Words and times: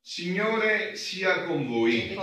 Signore 0.00 0.96
sia 0.96 1.44
con 1.44 1.66
voi. 1.66 2.14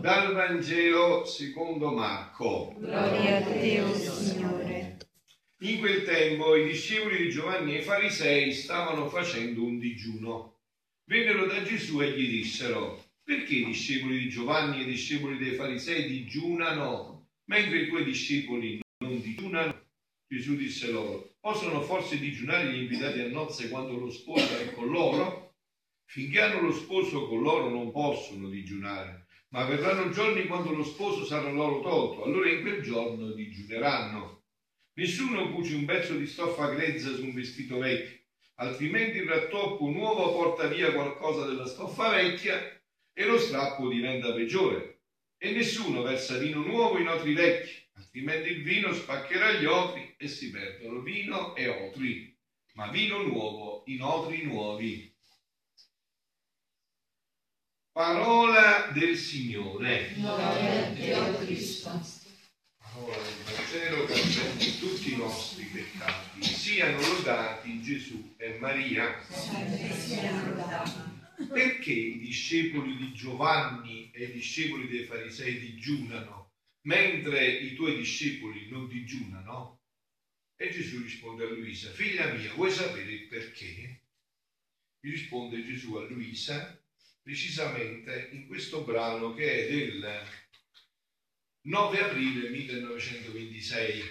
Dal 0.00 0.32
Vangelo 0.34 1.24
secondo 1.24 1.90
Marco. 1.90 2.74
Gloria 2.78 3.38
a 3.38 3.50
Dio, 3.50 3.94
Signore. 3.94 4.98
In 5.62 5.78
quel 5.78 6.04
tempo 6.04 6.56
i 6.56 6.66
discepoli 6.66 7.18
di 7.18 7.30
Giovanni 7.30 7.74
e 7.74 7.78
i 7.80 7.82
farisei 7.82 8.52
stavano 8.52 9.08
facendo 9.08 9.64
un 9.64 9.78
digiuno. 9.78 10.60
Vennero 11.04 11.46
da 11.46 11.62
Gesù 11.62 12.00
e 12.00 12.12
gli 12.12 12.28
dissero, 12.28 13.04
perché 13.22 13.56
i 13.56 13.64
discepoli 13.66 14.18
di 14.20 14.28
Giovanni 14.28 14.78
e 14.78 14.82
i 14.82 14.86
discepoli 14.86 15.36
dei 15.36 15.54
farisei 15.54 16.08
digiunano, 16.08 17.28
mentre 17.46 17.82
i 17.82 17.88
tuoi 17.88 18.04
discepoli 18.04 18.80
non 18.98 19.20
digiunano? 19.20 19.78
Gesù 20.26 20.54
disse 20.54 20.90
loro, 20.90 21.29
possono 21.40 21.80
forse 21.80 22.18
digiunare 22.18 22.70
gli 22.70 22.82
invitati 22.82 23.20
a 23.20 23.28
nozze 23.28 23.70
quando 23.70 23.96
lo 23.96 24.10
sposo 24.10 24.58
è 24.58 24.72
con 24.72 24.90
loro? 24.90 25.54
Finché 26.04 26.40
hanno 26.40 26.60
lo 26.60 26.72
sposo 26.72 27.26
con 27.28 27.40
loro 27.40 27.70
non 27.70 27.90
possono 27.92 28.48
digiunare, 28.48 29.26
ma 29.48 29.64
verranno 29.64 30.10
giorni 30.10 30.46
quando 30.46 30.72
lo 30.72 30.84
sposo 30.84 31.24
sarà 31.24 31.50
loro 31.50 31.80
tolto, 31.80 32.24
allora 32.24 32.50
in 32.50 32.60
quel 32.60 32.82
giorno 32.82 33.30
digiuneranno. 33.30 34.42
Nessuno 34.94 35.50
cuce 35.52 35.76
un 35.76 35.86
pezzo 35.86 36.14
di 36.14 36.26
stoffa 36.26 36.68
grezza 36.68 37.14
su 37.14 37.24
un 37.24 37.32
vestito 37.32 37.78
vecchio, 37.78 38.18
altrimenti 38.56 39.18
il 39.18 39.28
rattoppo 39.28 39.88
nuovo 39.88 40.32
porta 40.32 40.66
via 40.66 40.92
qualcosa 40.92 41.46
della 41.46 41.66
stoffa 41.66 42.10
vecchia 42.10 42.60
e 43.12 43.24
lo 43.24 43.38
strappo 43.38 43.88
diventa 43.88 44.32
peggiore. 44.32 44.98
E 45.38 45.52
nessuno 45.52 46.02
versa 46.02 46.36
vino 46.36 46.60
nuovo 46.60 46.98
in 46.98 47.08
otri 47.08 47.32
vecchi, 47.32 47.88
altrimenti 47.94 48.50
il 48.50 48.62
vino 48.62 48.92
spaccherà 48.92 49.52
gli 49.52 49.64
otri 49.64 50.09
e 50.22 50.28
si 50.28 50.50
perdono 50.50 51.00
vino 51.00 51.56
e 51.56 51.66
otri, 51.68 52.36
ma 52.74 52.90
vino 52.90 53.22
nuovo 53.22 53.84
in 53.86 54.02
otri 54.02 54.42
nuovi. 54.42 55.16
Parola 57.90 58.90
del 58.92 59.16
Signore. 59.16 60.12
Gloria 60.12 60.86
a 60.86 60.90
Dio 60.90 61.38
Cristo. 61.38 61.88
Parola 62.76 63.16
del 63.16 63.34
Vangelo 63.44 64.04
che 64.04 64.78
tutti 64.78 65.12
i 65.14 65.16
nostri 65.16 65.64
peccati. 65.64 66.42
Siano 66.42 67.00
lodati 67.00 67.80
Gesù 67.80 68.34
e 68.36 68.58
Maria. 68.58 69.24
Perché 71.48 71.92
i 71.92 72.18
discepoli 72.18 72.94
di 72.98 73.14
Giovanni 73.14 74.10
e 74.12 74.24
i 74.24 74.32
discepoli 74.32 74.86
dei 74.86 75.04
farisei 75.04 75.58
digiunano, 75.58 76.52
mentre 76.82 77.48
i 77.48 77.74
tuoi 77.74 77.96
discepoli 77.96 78.68
non 78.68 78.86
digiunano? 78.86 79.79
E 80.62 80.68
Gesù 80.68 81.00
risponde 81.00 81.44
a 81.44 81.48
Luisa, 81.48 81.90
figlia 81.90 82.34
mia, 82.34 82.52
vuoi 82.52 82.70
sapere 82.70 83.10
il 83.10 83.28
perché? 83.28 84.02
Gli 85.00 85.10
risponde 85.10 85.64
Gesù 85.64 85.94
a 85.94 86.02
Luisa, 86.02 86.78
precisamente 87.22 88.28
in 88.32 88.46
questo 88.46 88.84
brano 88.84 89.32
che 89.32 89.50
è 89.50 89.70
del 89.70 90.22
9 91.62 92.00
aprile 92.02 92.50
1926. 92.50 94.02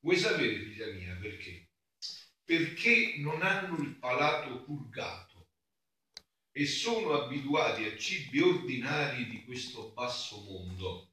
Vuoi 0.00 0.18
sapere, 0.18 0.58
figlia 0.58 0.92
mia, 0.92 1.16
perché? 1.16 1.70
Perché 2.44 3.14
non 3.16 3.40
hanno 3.40 3.78
il 3.78 3.96
palato 3.96 4.62
purgato 4.64 5.48
e 6.50 6.66
sono 6.66 7.14
abituati 7.14 7.84
a 7.84 7.96
cibi 7.96 8.42
ordinari 8.42 9.30
di 9.30 9.42
questo 9.46 9.92
basso 9.92 10.42
mondo. 10.42 11.11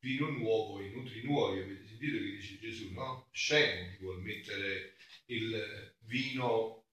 Vino 0.00 0.30
nuovo 0.30 0.80
e 0.80 0.90
nutri 0.90 1.22
nuovi, 1.24 1.60
avete 1.60 1.84
sentito 1.84 2.18
che 2.18 2.30
dice 2.30 2.58
Gesù, 2.58 2.92
no? 2.92 3.28
Scemo 3.32 3.90
chi 3.90 3.96
vuol 4.04 4.22
mettere 4.22 4.94
il 5.26 5.96
vino 6.04 6.84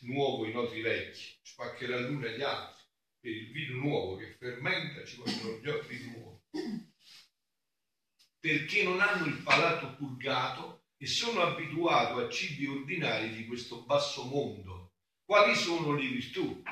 nuovo 0.00 0.46
in 0.46 0.56
otri 0.56 0.80
vecchi, 0.80 1.36
spaccherà 1.42 1.98
l'uno 2.00 2.26
agli 2.26 2.40
altri. 2.40 2.82
Per 3.20 3.30
il 3.30 3.50
vino 3.52 3.76
nuovo 3.76 4.16
che 4.16 4.34
fermenta 4.38 5.04
ci 5.04 5.16
vogliono 5.16 5.58
gli 5.58 5.68
otri 5.68 6.10
nuovi. 6.10 6.40
Perché 8.40 8.82
non 8.82 9.00
hanno 9.00 9.26
il 9.26 9.42
palato 9.42 9.94
purgato 9.96 10.84
e 10.96 11.06
sono 11.06 11.42
abituati 11.42 12.20
a 12.20 12.28
cibi 12.28 12.66
ordinari 12.66 13.34
di 13.34 13.46
questo 13.46 13.82
basso 13.84 14.24
mondo. 14.24 14.92
Quali 15.24 15.54
sono 15.54 15.94
le 15.94 16.06
virtù? 16.06 16.62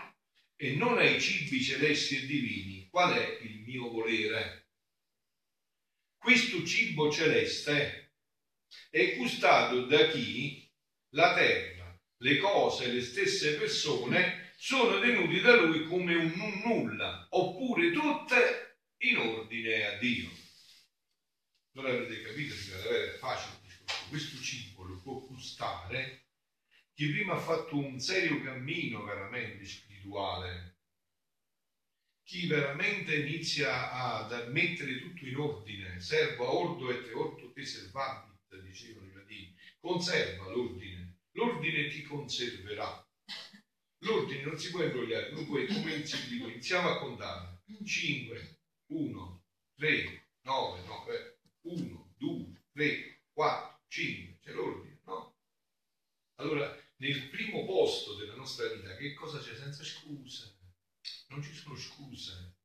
E 0.56 0.74
non 0.74 0.98
ai 0.98 1.20
cibi 1.20 1.62
celesti 1.62 2.16
e 2.16 2.26
divini. 2.26 2.88
Qual 2.90 3.12
è 3.14 3.38
il 3.42 3.60
mio 3.60 3.90
volere? 3.90 4.61
Questo 6.22 6.64
cibo 6.64 7.10
celeste 7.10 8.12
è 8.90 9.16
gustato 9.16 9.86
da 9.86 10.06
chi 10.06 10.64
la 11.14 11.34
terra, 11.34 12.00
le 12.18 12.38
cose, 12.38 12.92
le 12.92 13.00
stesse 13.00 13.56
persone 13.56 14.52
sono 14.56 15.00
tenuti 15.00 15.40
da 15.40 15.56
lui 15.56 15.84
come 15.88 16.14
un 16.14 16.60
nulla, 16.64 17.26
oppure 17.28 17.90
tutte 17.90 18.76
in 18.98 19.16
ordine 19.16 19.84
a 19.84 19.98
Dio. 19.98 20.30
Allora 21.74 21.94
avete 21.94 22.22
capito, 22.22 22.54
è 22.54 23.16
facile 23.18 23.56
il 23.56 23.62
discorso. 23.62 24.08
Questo 24.08 24.40
cibo 24.40 24.84
lo 24.84 25.00
può 25.00 25.14
gustare 25.26 26.26
chi 26.94 27.10
prima 27.10 27.34
ha 27.34 27.40
fatto 27.40 27.78
un 27.78 27.98
serio 27.98 28.40
cammino 28.42 29.02
veramente 29.02 29.64
spirituale, 29.64 30.71
chi 32.24 32.46
veramente 32.46 33.16
inizia 33.16 33.92
a 33.92 34.46
mettere 34.48 35.00
tutto 35.00 35.26
in 35.26 35.36
ordine, 35.36 36.00
serva 36.00 36.50
ordo 36.50 36.90
et 36.90 37.12
ordo 37.12 37.52
te 37.52 37.64
servabit, 37.64 38.60
dicevano 38.60 39.08
i 39.08 39.12
latini, 39.12 39.54
conserva 39.80 40.48
l'ordine, 40.50 41.18
l'ordine 41.32 41.88
ti 41.88 42.02
conserverà. 42.02 43.06
L'ordine 43.98 44.42
non 44.42 44.58
si 44.58 44.70
può 44.70 44.82
imbrogliare, 44.82 45.30
puoi, 45.44 45.66
come 45.66 46.02
dico, 46.28 46.48
iniziamo 46.48 46.88
a 46.88 46.98
contare. 46.98 47.60
5, 47.84 48.58
1, 48.86 49.42
3, 49.76 50.26
9, 50.42 50.84
9, 50.84 51.38
1, 51.60 52.14
2, 52.16 52.62
3, 52.72 53.20
4, 53.32 53.80
5, 53.86 54.38
c'è 54.40 54.52
l'ordine, 54.52 55.00
no? 55.04 55.36
Allora, 56.40 56.76
nel 56.96 57.28
primo 57.28 57.64
posto 57.64 58.16
della 58.16 58.34
nostra 58.34 58.66
vita, 58.68 58.96
che 58.96 59.14
cosa 59.14 59.38
c'è? 59.38 59.54
Senza 59.54 59.84
scuse. 59.84 60.58
Non 61.32 61.42
ci 61.42 61.54
sono 61.54 61.74
scuse. 61.74 62.56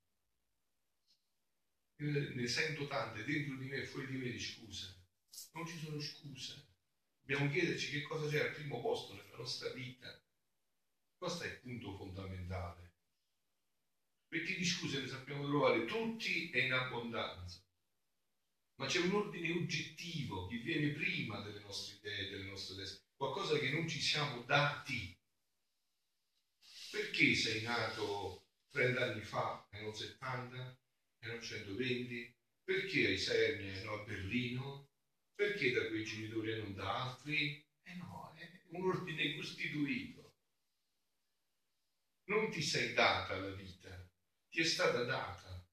Io 2.02 2.36
ne 2.36 2.48
sento 2.48 2.86
tante 2.88 3.24
dentro 3.24 3.56
di 3.56 3.66
me 3.66 3.78
e 3.78 3.86
fuori 3.86 4.08
di 4.08 4.18
me 4.18 4.30
di 4.30 4.40
scuse. 4.40 5.06
Non 5.54 5.66
ci 5.66 5.80
sono 5.80 5.98
scuse. 6.02 6.68
Dobbiamo 7.22 7.50
chiederci 7.50 7.90
che 7.92 8.02
cosa 8.02 8.30
c'è 8.30 8.46
al 8.46 8.54
primo 8.54 8.82
posto 8.82 9.14
nella 9.14 9.38
nostra 9.38 9.72
vita. 9.72 10.22
Questo 11.18 11.44
è 11.44 11.48
il 11.48 11.60
punto 11.60 11.96
fondamentale. 11.96 12.96
Perché 14.28 14.58
di 14.58 14.66
scuse 14.66 15.00
ne 15.00 15.08
sappiamo 15.08 15.46
trovare 15.46 15.86
tutti 15.86 16.50
e 16.50 16.66
in 16.66 16.74
abbondanza. 16.74 17.66
Ma 18.76 18.86
c'è 18.86 19.00
un 19.00 19.14
ordine 19.14 19.50
oggettivo 19.54 20.46
che 20.48 20.58
viene 20.58 20.92
prima 20.92 21.40
delle 21.40 21.62
nostre 21.62 21.96
idee, 21.96 22.30
delle 22.30 22.50
nostre 22.50 22.76
teste 22.76 23.06
qualcosa 23.16 23.58
che 23.58 23.72
non 23.72 23.88
ci 23.88 24.02
siamo 24.02 24.44
dati. 24.44 25.18
Perché 26.92 27.34
sei 27.34 27.62
nato 27.62 28.47
30 28.70 29.02
anni 29.02 29.22
fa 29.22 29.68
e 29.72 29.82
non 29.82 29.94
70 29.96 30.80
e 31.20 31.28
non 31.28 31.42
120? 31.42 32.36
Perché 32.64 33.06
hai 33.06 33.18
6 33.18 33.54
anni 33.54 33.78
e 33.78 33.84
non 33.84 34.00
a 34.00 34.04
Berlino? 34.04 34.90
Perché 35.34 35.72
da 35.72 35.88
quei 35.88 36.04
genitori 36.04 36.52
e 36.52 36.58
non 36.58 36.74
da 36.74 37.04
altri? 37.04 37.64
Eh 37.84 37.96
no, 37.96 38.34
è 38.36 38.62
un 38.70 38.90
ordine 38.90 39.36
costituito. 39.36 40.34
Non 42.26 42.52
ti 42.52 42.62
sei 42.62 42.94
data 42.94 43.38
la 43.38 43.52
vita, 43.52 44.06
ti 44.50 44.60
è 44.60 44.64
stata 44.66 45.04
data. 45.04 45.66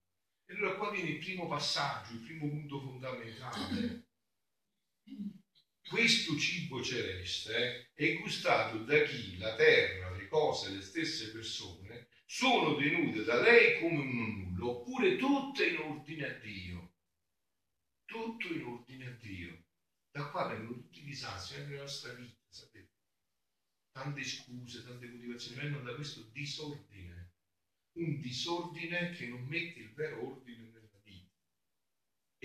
E 0.47 0.55
allora 0.55 0.77
qua 0.77 0.91
viene 0.91 1.11
il 1.11 1.19
primo 1.19 1.49
passaggio, 1.49 2.13
il 2.13 2.21
primo 2.21 2.49
punto 2.49 2.81
fondamentale 2.81 4.05
questo 5.89 6.37
cibo 6.39 6.83
celeste 6.83 7.91
è 7.93 8.15
gustato 8.19 8.79
da 8.79 9.03
chi 9.03 9.37
la 9.37 9.55
terra, 9.55 10.11
le 10.11 10.27
cose, 10.29 10.71
le 10.71 10.81
stesse 10.81 11.31
persone 11.31 12.09
sono 12.35 12.75
tenute 12.75 13.23
da 13.23 13.41
lei 13.41 13.79
come 13.79 14.01
un 14.01 14.17
nullo, 14.17 14.81
oppure 14.81 15.17
tutte 15.17 15.69
in 15.69 15.79
ordine 15.79 16.27
a 16.27 16.39
Dio. 16.41 16.95
Tutto 18.05 18.53
in 18.53 18.65
ordine 18.65 19.07
a 19.07 19.11
Dio. 19.13 19.67
Da 20.11 20.29
qua 20.31 20.49
vengono 20.49 20.81
tutti 20.81 20.99
i 20.99 21.05
disastri 21.05 21.63
nella 21.63 21.83
nostra 21.83 22.13
vita, 22.15 22.37
sapete? 22.49 22.91
Tante 23.93 24.25
scuse, 24.25 24.85
tante 24.85 25.07
motivazioni 25.07 25.61
vengono 25.61 25.85
da 25.85 25.95
questo 25.95 26.29
disordine. 26.33 27.35
Un 27.99 28.19
disordine 28.19 29.11
che 29.11 29.29
non 29.29 29.45
mette 29.45 29.79
il 29.79 29.93
vero 29.93 30.27
ordine 30.27 30.73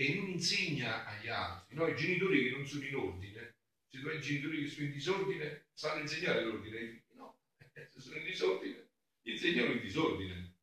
e 0.00 0.14
non 0.14 0.30
insegna 0.30 1.04
agli 1.04 1.28
altri. 1.28 1.74
I 1.74 1.96
genitori 1.96 2.44
che 2.44 2.50
non 2.56 2.64
sono 2.64 2.84
in 2.84 2.94
ordine, 2.94 3.56
se 3.88 4.00
tu 4.00 4.06
hai 4.06 4.20
genitori 4.20 4.62
che 4.62 4.70
sono 4.70 4.86
in 4.86 4.92
disordine, 4.92 5.66
sanno 5.72 6.00
insegnare 6.00 6.44
l'ordine. 6.44 7.04
No, 7.14 7.40
se 7.74 8.00
sono 8.00 8.16
in 8.16 8.24
disordine, 8.24 8.89
insegnano 9.22 9.72
il 9.72 9.80
disordine. 9.80 10.54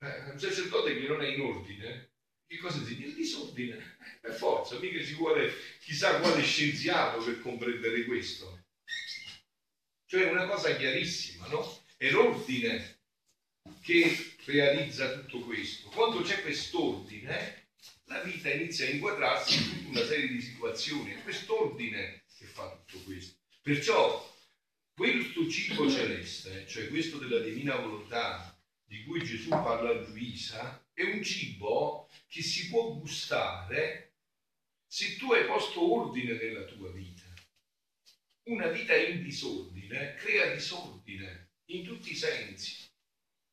Eh, 0.00 0.30
un 0.30 0.38
sacerdote 0.38 0.98
che 0.98 1.08
non 1.08 1.22
è 1.22 1.28
in 1.28 1.40
ordine, 1.40 2.12
che 2.46 2.56
cosa 2.58 2.78
insegna? 2.78 3.06
Il 3.06 3.14
disordine. 3.14 3.96
Per 4.20 4.32
forza, 4.32 4.78
mica 4.78 5.02
ci 5.02 5.14
vuole 5.14 5.52
chissà 5.80 6.18
quale 6.18 6.42
scienziato 6.42 7.22
per 7.22 7.40
comprendere 7.40 8.04
questo. 8.04 8.64
Cioè 10.06 10.30
una 10.30 10.46
cosa 10.46 10.74
chiarissima, 10.76 11.46
no? 11.48 11.84
È 11.96 12.10
l'ordine 12.10 13.00
che 13.82 14.34
realizza 14.46 15.12
tutto 15.12 15.40
questo. 15.40 15.88
Quando 15.90 16.22
c'è 16.22 16.40
quest'ordine, 16.40 17.68
la 18.04 18.22
vita 18.22 18.50
inizia 18.50 18.86
a 18.86 18.90
inquadrarsi 18.90 19.56
in 19.56 19.68
tutta 19.68 19.88
una 19.90 20.06
serie 20.06 20.28
di 20.28 20.40
situazioni. 20.40 21.12
È 21.12 21.22
quest'ordine 21.22 22.24
che 22.34 22.46
fa 22.46 22.70
tutto 22.70 23.04
questo. 23.04 23.36
Perciò 23.60 24.36
questo 24.98 25.48
cibo 25.48 25.88
celeste, 25.88 26.66
cioè 26.66 26.88
questo 26.88 27.18
della 27.18 27.38
divina 27.38 27.76
volontà 27.76 28.52
di 28.84 29.04
cui 29.04 29.22
Gesù 29.22 29.48
parla 29.48 29.90
a 29.90 29.92
Luisa, 29.92 30.84
è 30.92 31.04
un 31.04 31.22
cibo 31.22 32.08
che 32.26 32.42
si 32.42 32.68
può 32.68 32.94
gustare 32.94 34.14
se 34.88 35.14
tu 35.16 35.30
hai 35.32 35.46
posto 35.46 35.94
ordine 35.94 36.32
nella 36.32 36.64
tua 36.64 36.90
vita. 36.90 37.32
Una 38.48 38.66
vita 38.66 38.96
in 38.96 39.22
disordine 39.22 40.14
crea 40.14 40.52
disordine 40.52 41.50
in 41.66 41.84
tutti 41.84 42.10
i 42.10 42.16
sensi. 42.16 42.84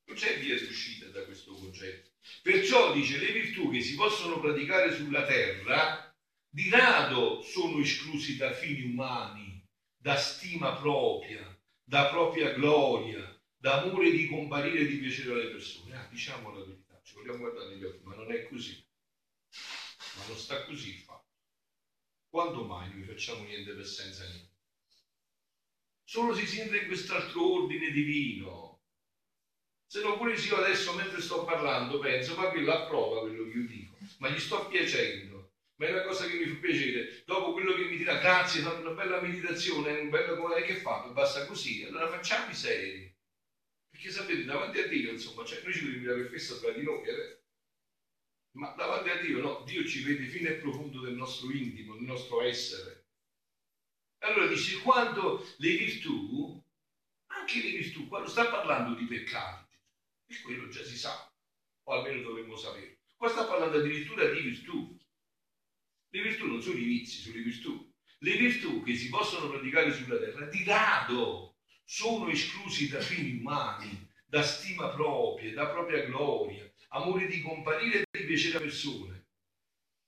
Non 0.08 0.18
c'è 0.18 0.40
via 0.40 0.58
d'uscita 0.58 1.10
da 1.10 1.26
questo 1.26 1.54
concetto. 1.54 2.10
Perciò 2.42 2.92
dice 2.92 3.20
le 3.20 3.32
virtù 3.32 3.70
che 3.70 3.82
si 3.82 3.94
possono 3.94 4.40
praticare 4.40 4.96
sulla 4.96 5.26
terra 5.26 6.12
di 6.50 6.72
rado 6.72 7.44
sono 7.44 7.82
esclusi 7.82 8.36
da 8.36 8.52
fini 8.52 8.82
umani, 8.82 9.45
da 10.06 10.18
stima 10.18 10.76
propria, 10.76 11.42
da 11.84 12.10
propria 12.10 12.54
gloria, 12.54 13.36
da 13.58 13.82
amore 13.82 14.12
di 14.12 14.28
comparire 14.28 14.82
e 14.82 14.86
di 14.86 14.98
piacere 14.98 15.32
alle 15.32 15.50
persone. 15.50 15.96
Ah, 15.96 16.08
diciamo 16.08 16.52
la 16.52 16.64
verità, 16.64 17.02
ci 17.04 17.16
vogliamo 17.16 17.40
guardare 17.40 17.70
negli 17.70 17.86
occhi, 17.86 18.04
ma 18.04 18.14
non 18.14 18.32
è 18.32 18.44
così. 18.44 18.80
Ma 20.18 20.26
non 20.28 20.38
sta 20.38 20.64
così 20.64 20.90
il 20.90 21.00
fatto. 21.00 21.26
Quando 22.30 22.66
mai 22.66 22.88
noi 22.90 23.02
facciamo 23.02 23.46
niente 23.46 23.74
per 23.74 23.88
senza 23.88 24.24
niente? 24.26 24.54
Solo 26.04 26.36
si 26.36 26.46
sente 26.46 26.78
in 26.78 26.86
quest'altro 26.86 27.54
ordine 27.54 27.90
divino 27.90 28.76
se 29.88 30.02
non 30.02 30.18
pure 30.18 30.34
io 30.34 30.58
adesso 30.58 30.94
mentre 30.94 31.22
sto 31.22 31.44
parlando 31.46 31.98
penso, 32.00 32.36
ma 32.36 32.50
quello 32.50 32.74
approva 32.74 33.22
quello 33.22 33.46
che 33.46 33.58
io 33.58 33.66
dico, 33.66 33.96
ma 34.18 34.30
gli 34.30 34.40
sto 34.40 34.68
piacendo, 34.68 35.35
ma 35.78 35.88
è 35.88 35.92
una 35.92 36.04
cosa 36.04 36.26
che 36.28 36.38
mi 36.38 36.46
fa 36.46 36.60
piacere. 36.60 37.24
Dopo 37.26 37.52
quello 37.54 37.74
che 37.74 37.86
mi 37.86 37.98
dirà, 37.98 38.18
grazie, 38.18 38.62
hai 38.62 38.66
fatto 38.66 38.82
una 38.82 38.92
bella 38.92 39.22
meditazione, 39.22 40.00
un 40.00 40.10
bello 40.10 40.38
come 40.38 40.62
che 40.62 40.76
fatto, 40.76 41.12
basta 41.12 41.46
così. 41.46 41.84
Allora 41.84 42.08
facciamo 42.08 42.50
i 42.50 42.56
seri. 42.56 43.14
Perché 43.90 44.10
sapete, 44.10 44.46
davanti 44.46 44.80
a 44.80 44.88
Dio, 44.88 45.12
insomma, 45.12 45.46
cioè, 45.46 45.62
noi 45.64 45.74
ci 45.74 45.84
dobbiamo 45.84 46.02
mirare 46.02 46.30
festa 46.30 46.56
tra 46.58 46.72
di 46.72 46.84
noi, 46.84 47.08
eh? 47.08 47.40
ma 48.56 48.74
davanti 48.76 49.10
a 49.10 49.22
Dio, 49.22 49.40
no, 49.42 49.64
Dio 49.66 49.86
ci 49.86 50.04
vede 50.04 50.26
fino 50.26 50.50
al 50.50 50.58
profondo 50.58 51.02
del 51.02 51.14
nostro 51.14 51.52
intimo, 51.52 51.96
del 51.96 52.04
nostro 52.04 52.42
essere. 52.42 53.08
Allora 54.20 54.48
dice, 54.48 54.80
quando 54.82 55.46
le 55.58 55.70
virtù, 55.76 56.62
anche 57.28 57.62
le 57.62 57.78
virtù, 57.78 58.08
quando 58.08 58.30
sta 58.30 58.50
parlando 58.50 58.98
di 58.98 59.06
peccati, 59.06 59.78
e 60.28 60.42
quello 60.42 60.68
già 60.70 60.84
si 60.84 60.98
sa, 60.98 61.32
o 61.84 61.92
almeno 61.94 62.22
dovremmo 62.22 62.56
sapere. 62.56 63.00
Qua 63.16 63.30
sta 63.30 63.46
parlando 63.46 63.78
addirittura 63.78 64.26
di 64.30 64.40
virtù. 64.42 64.95
Le 66.16 66.22
virtù 66.22 66.48
non 66.48 66.62
sono 66.62 66.78
i 66.78 66.84
vizi, 66.86 67.20
sono 67.20 67.36
le 67.36 67.42
virtù. 67.42 67.94
Le 68.20 68.38
virtù 68.38 68.82
che 68.84 68.96
si 68.96 69.10
possono 69.10 69.50
praticare 69.50 69.92
sulla 69.92 70.18
terra 70.18 70.46
di 70.46 70.64
rado 70.64 71.58
sono 71.84 72.30
esclusi 72.30 72.88
da 72.88 73.02
fini 73.02 73.40
umani, 73.40 74.10
da 74.26 74.42
stima 74.42 74.88
propria, 74.92 75.54
da 75.54 75.68
propria 75.68 76.06
gloria, 76.06 76.72
amore 76.92 77.28
di 77.28 77.42
comparire 77.42 78.04
e 78.10 78.20
di 78.20 78.24
piacere 78.24 78.56
a 78.56 78.62
persone. 78.62 79.28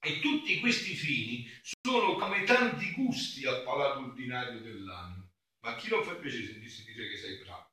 E 0.00 0.20
tutti 0.20 0.58
questi 0.60 0.94
fini 0.94 1.46
sono 1.82 2.14
come 2.14 2.44
tanti 2.44 2.90
gusti 2.92 3.44
al 3.44 3.62
palato 3.62 3.98
ordinario 3.98 4.60
dell'anima. 4.60 5.30
Ma 5.60 5.76
chi 5.76 5.90
non 5.90 6.02
fa 6.04 6.14
piacere 6.14 6.46
sentirsi 6.46 6.84
dire 6.84 7.10
che 7.10 7.18
sei 7.18 7.36
bravo? 7.36 7.68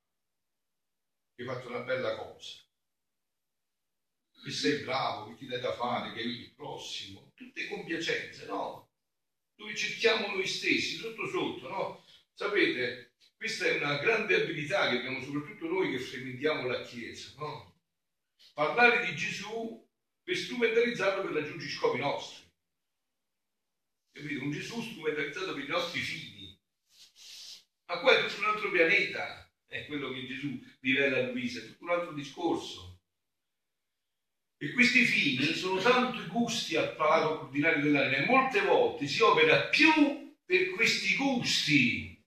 che 1.36 1.44
hai 1.44 1.48
fatto 1.48 1.70
una 1.70 1.82
bella 1.82 2.18
cosa, 2.18 2.65
che 4.44 4.52
sei 4.52 4.84
bravo, 4.84 5.30
che 5.30 5.36
ti 5.38 5.46
dai 5.46 5.60
da 5.60 5.74
fare, 5.74 6.14
che 6.14 6.20
aiuti 6.20 6.42
il 6.42 6.54
prossimo, 6.54 7.32
tutte 7.36 7.68
compiacenze, 7.68 8.46
no? 8.46 8.90
Dove 9.56 9.76
cerchiamo 9.76 10.28
noi 10.28 10.46
stessi, 10.46 10.98
sotto 10.98 11.28
sotto, 11.28 11.70
no? 11.70 12.06
Sapete, 12.34 13.14
questa 13.36 13.66
è 13.66 13.78
una 13.78 13.98
grande 13.98 14.36
abilità 14.36 14.90
che 14.90 14.98
abbiamo 14.98 15.22
soprattutto 15.22 15.68
noi 15.68 15.92
che 15.92 16.00
frequentiamo 16.00 16.68
la 16.68 16.82
Chiesa, 16.82 17.34
no? 17.38 17.74
Parlare 18.54 19.06
di 19.06 19.16
Gesù 19.16 19.84
per 20.24 20.36
strumentalizzarlo 20.36 21.24
per 21.24 21.32
raggiungere 21.32 21.70
i 21.70 21.74
scopi 21.74 22.00
nostri. 22.00 22.44
Capite? 24.12 24.40
Un 24.40 24.52
Gesù 24.52 24.82
strumentalizzato 24.82 25.54
per 25.54 25.64
i 25.64 25.68
nostri 25.68 26.00
figli. 26.00 26.58
Ma 27.88 28.00
qua 28.00 28.18
è 28.18 28.28
tutto 28.28 28.40
un 28.42 28.48
altro 28.48 28.72
pianeta 28.72 29.46
è 29.68 29.86
quello 29.86 30.12
che 30.12 30.26
Gesù 30.26 30.60
rivela 30.80 31.18
a 31.18 31.32
Luisa, 31.32 31.60
è 31.60 31.66
tutto 31.66 31.84
un 31.84 31.90
altro 31.90 32.14
discorso. 32.14 32.95
E 34.66 34.72
questi 34.72 35.06
fini 35.06 35.54
sono 35.54 35.80
tanto 35.80 36.26
gusti 36.26 36.76
al 36.76 36.96
palato 36.96 37.42
ordinario 37.42 37.84
dell'anima 37.84 38.18
e 38.18 38.26
molte 38.26 38.62
volte 38.62 39.06
si 39.06 39.22
opera 39.22 39.68
più 39.68 40.34
per 40.44 40.72
questi 40.72 41.16
gusti 41.16 42.20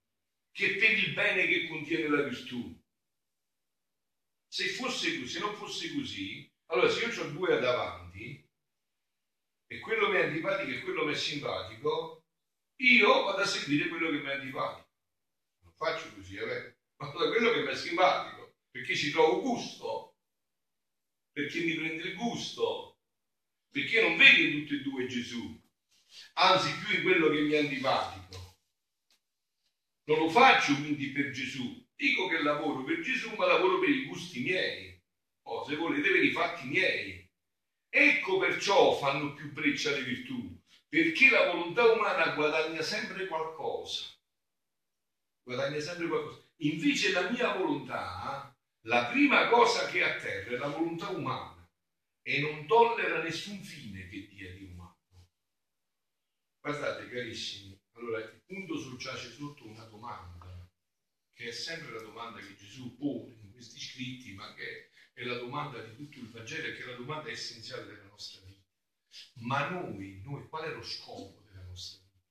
che 0.52 0.76
per 0.76 0.92
il 0.92 1.14
bene 1.14 1.48
che 1.48 1.66
contiene 1.66 2.06
la 2.06 2.22
virtù. 2.22 2.80
Se 4.46 4.68
fosse 4.68 5.18
così, 5.18 5.26
se 5.26 5.40
non 5.40 5.56
fosse 5.56 5.92
così, 5.92 6.48
allora 6.66 6.88
se 6.88 7.06
io 7.06 7.22
ho 7.22 7.30
due 7.30 7.58
davanti 7.58 8.40
e 9.66 9.80
quello 9.80 10.08
mi 10.08 10.18
è 10.18 10.26
antipatico 10.26 10.70
e 10.70 10.82
quello 10.82 11.06
mi 11.06 11.14
è 11.14 11.16
simpatico, 11.16 12.22
io 12.82 13.24
vado 13.24 13.42
a 13.42 13.46
seguire 13.46 13.88
quello 13.88 14.10
che 14.10 14.18
mi 14.18 14.28
è 14.28 14.34
antipatico. 14.34 14.88
Non 15.64 15.72
faccio 15.74 16.14
così, 16.14 16.36
eh? 16.36 16.76
ma 16.98 17.10
da 17.10 17.30
quello 17.30 17.50
che 17.50 17.62
mi 17.62 17.72
è 17.72 17.74
simpatico, 17.74 18.54
perché 18.70 18.94
ci 18.94 19.10
trovo 19.10 19.40
gusto, 19.40 20.17
perché 21.38 21.60
mi 21.60 21.74
prende 21.74 22.02
il 22.02 22.16
gusto, 22.16 22.98
perché 23.70 24.00
non 24.00 24.16
vedo 24.16 24.58
tutti 24.58 24.74
e 24.74 24.80
due 24.80 25.06
Gesù, 25.06 25.56
anzi 26.32 26.74
più 26.78 26.96
in 26.96 27.02
quello 27.04 27.28
che 27.28 27.42
mi 27.42 27.52
è 27.52 27.58
antipatico. 27.58 28.56
Non 30.06 30.18
lo 30.18 30.28
faccio 30.30 30.74
quindi 30.74 31.10
per 31.10 31.30
Gesù, 31.30 31.80
dico 31.94 32.26
che 32.26 32.42
lavoro 32.42 32.82
per 32.82 33.02
Gesù, 33.02 33.32
ma 33.36 33.46
lavoro 33.46 33.78
per 33.78 33.88
i 33.88 34.06
gusti 34.06 34.40
miei, 34.40 35.00
o 35.42 35.64
se 35.64 35.76
volete 35.76 36.10
per 36.10 36.24
i 36.24 36.32
fatti 36.32 36.66
miei. 36.66 37.24
Ecco 37.88 38.38
perciò 38.38 38.96
fanno 38.96 39.32
più 39.34 39.52
breccia 39.52 39.92
le 39.92 40.02
virtù, 40.02 40.60
perché 40.88 41.30
la 41.30 41.52
volontà 41.52 41.84
umana 41.92 42.34
guadagna 42.34 42.82
sempre 42.82 43.28
qualcosa. 43.28 44.06
Guadagna 45.44 45.78
sempre 45.78 46.08
qualcosa. 46.08 46.42
Invece 46.62 47.12
la 47.12 47.30
mia 47.30 47.52
volontà, 47.54 48.57
la 48.88 49.04
prima 49.04 49.48
cosa 49.48 49.86
che 49.86 50.02
atterra 50.02 50.50
è 50.50 50.56
la 50.56 50.68
volontà 50.68 51.10
umana 51.10 51.70
e 52.22 52.40
non 52.40 52.66
tollera 52.66 53.22
nessun 53.22 53.62
fine 53.62 54.08
che 54.08 54.26
dia 54.28 54.50
di 54.54 54.64
umano. 54.64 54.96
Guardate 56.58 57.06
carissimi, 57.10 57.78
allora 57.92 58.18
il 58.20 58.42
punto 58.46 58.78
soggiace 58.78 59.30
sotto 59.30 59.66
una 59.66 59.84
domanda, 59.84 60.66
che 61.34 61.48
è 61.48 61.52
sempre 61.52 61.92
la 61.92 62.02
domanda 62.02 62.38
che 62.40 62.56
Gesù 62.56 62.96
pone 62.96 63.36
in 63.42 63.52
questi 63.52 63.78
scritti, 63.78 64.32
ma 64.32 64.54
che 64.54 64.90
è 65.12 65.22
la 65.24 65.36
domanda 65.36 65.82
di 65.82 65.94
tutto 65.94 66.18
il 66.18 66.30
Vangelo 66.30 66.68
e 66.68 66.74
che 66.74 66.82
è 66.84 66.86
la 66.86 66.96
domanda 66.96 67.28
essenziale 67.28 67.84
della 67.84 68.08
nostra 68.08 68.40
vita. 68.46 68.66
Ma 69.40 69.68
noi, 69.68 70.22
noi, 70.24 70.48
qual 70.48 70.64
è 70.64 70.72
lo 70.72 70.82
scopo 70.82 71.42
della 71.42 71.64
nostra 71.64 72.00
vita? 72.10 72.26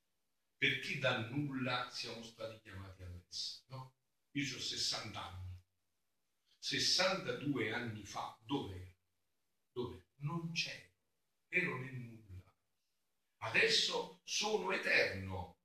Perché 0.57 0.97
da 0.97 1.19
nulla 1.27 1.87
siamo 1.91 2.23
stati 2.23 2.59
chiamati 2.61 3.03
a 3.03 3.09
messa, 3.09 3.61
no? 3.67 3.93
Io 4.31 4.55
ho 4.55 4.59
60 4.59 5.23
anni. 5.23 5.56
62 6.59 7.71
anni 7.71 8.03
fa, 8.05 8.37
dov'ero? 8.45 8.95
Dove? 9.71 10.05
Non 10.17 10.51
c'ero. 10.51 10.91
Ero 11.47 11.77
nel 11.79 11.93
nulla. 11.93 12.43
Adesso 13.37 14.21
sono 14.23 14.71
eterno. 14.71 15.59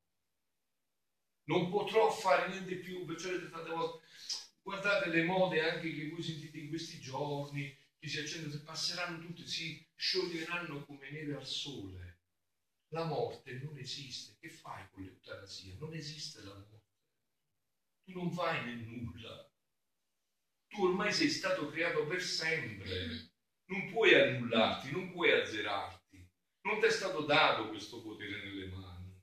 Non 1.45 1.71
potrò 1.71 2.11
fare 2.11 2.49
niente 2.49 2.77
più, 2.77 3.05
perciò 3.05 3.31
tante 3.51 3.71
volte. 3.71 4.07
Guardate 4.63 5.09
le 5.09 5.25
mode 5.25 5.69
anche 5.69 5.93
che 5.93 6.09
voi 6.09 6.23
sentite 6.23 6.59
in 6.59 6.69
questi 6.69 7.01
giorni, 7.01 7.77
che 7.99 8.09
si 8.09 8.21
accendono, 8.21 8.63
passeranno 8.63 9.19
tutte, 9.19 9.47
si 9.47 9.85
scioglieranno 9.95 10.85
come 10.85 11.11
neve 11.11 11.37
al 11.37 11.47
sole. 11.47 12.21
La 12.89 13.05
morte 13.05 13.55
non 13.55 13.77
esiste. 13.79 14.37
Che 14.39 14.49
fai 14.51 14.89
con 14.91 15.03
l'eutanasia? 15.03 15.77
Non 15.79 15.95
esiste 15.95 16.43
la 16.43 16.55
morte 16.55 16.73
tu 18.05 18.13
non 18.13 18.29
vai 18.31 18.65
nel 18.65 18.79
nulla. 18.79 19.51
Tu 20.73 20.83
ormai 20.83 21.13
sei 21.13 21.29
stato 21.29 21.69
creato 21.69 22.07
per 22.07 22.23
sempre. 22.23 23.29
Non 23.67 23.91
puoi 23.91 24.15
annullarti, 24.15 24.91
non 24.91 25.13
puoi 25.13 25.31
azzerarti. 25.31 26.27
Non 26.63 26.81
ti 26.81 26.87
è 26.87 26.91
stato 26.91 27.23
dato 27.23 27.69
questo 27.69 28.01
potere 28.01 28.43
nelle 28.43 28.67
mani. 28.67 29.21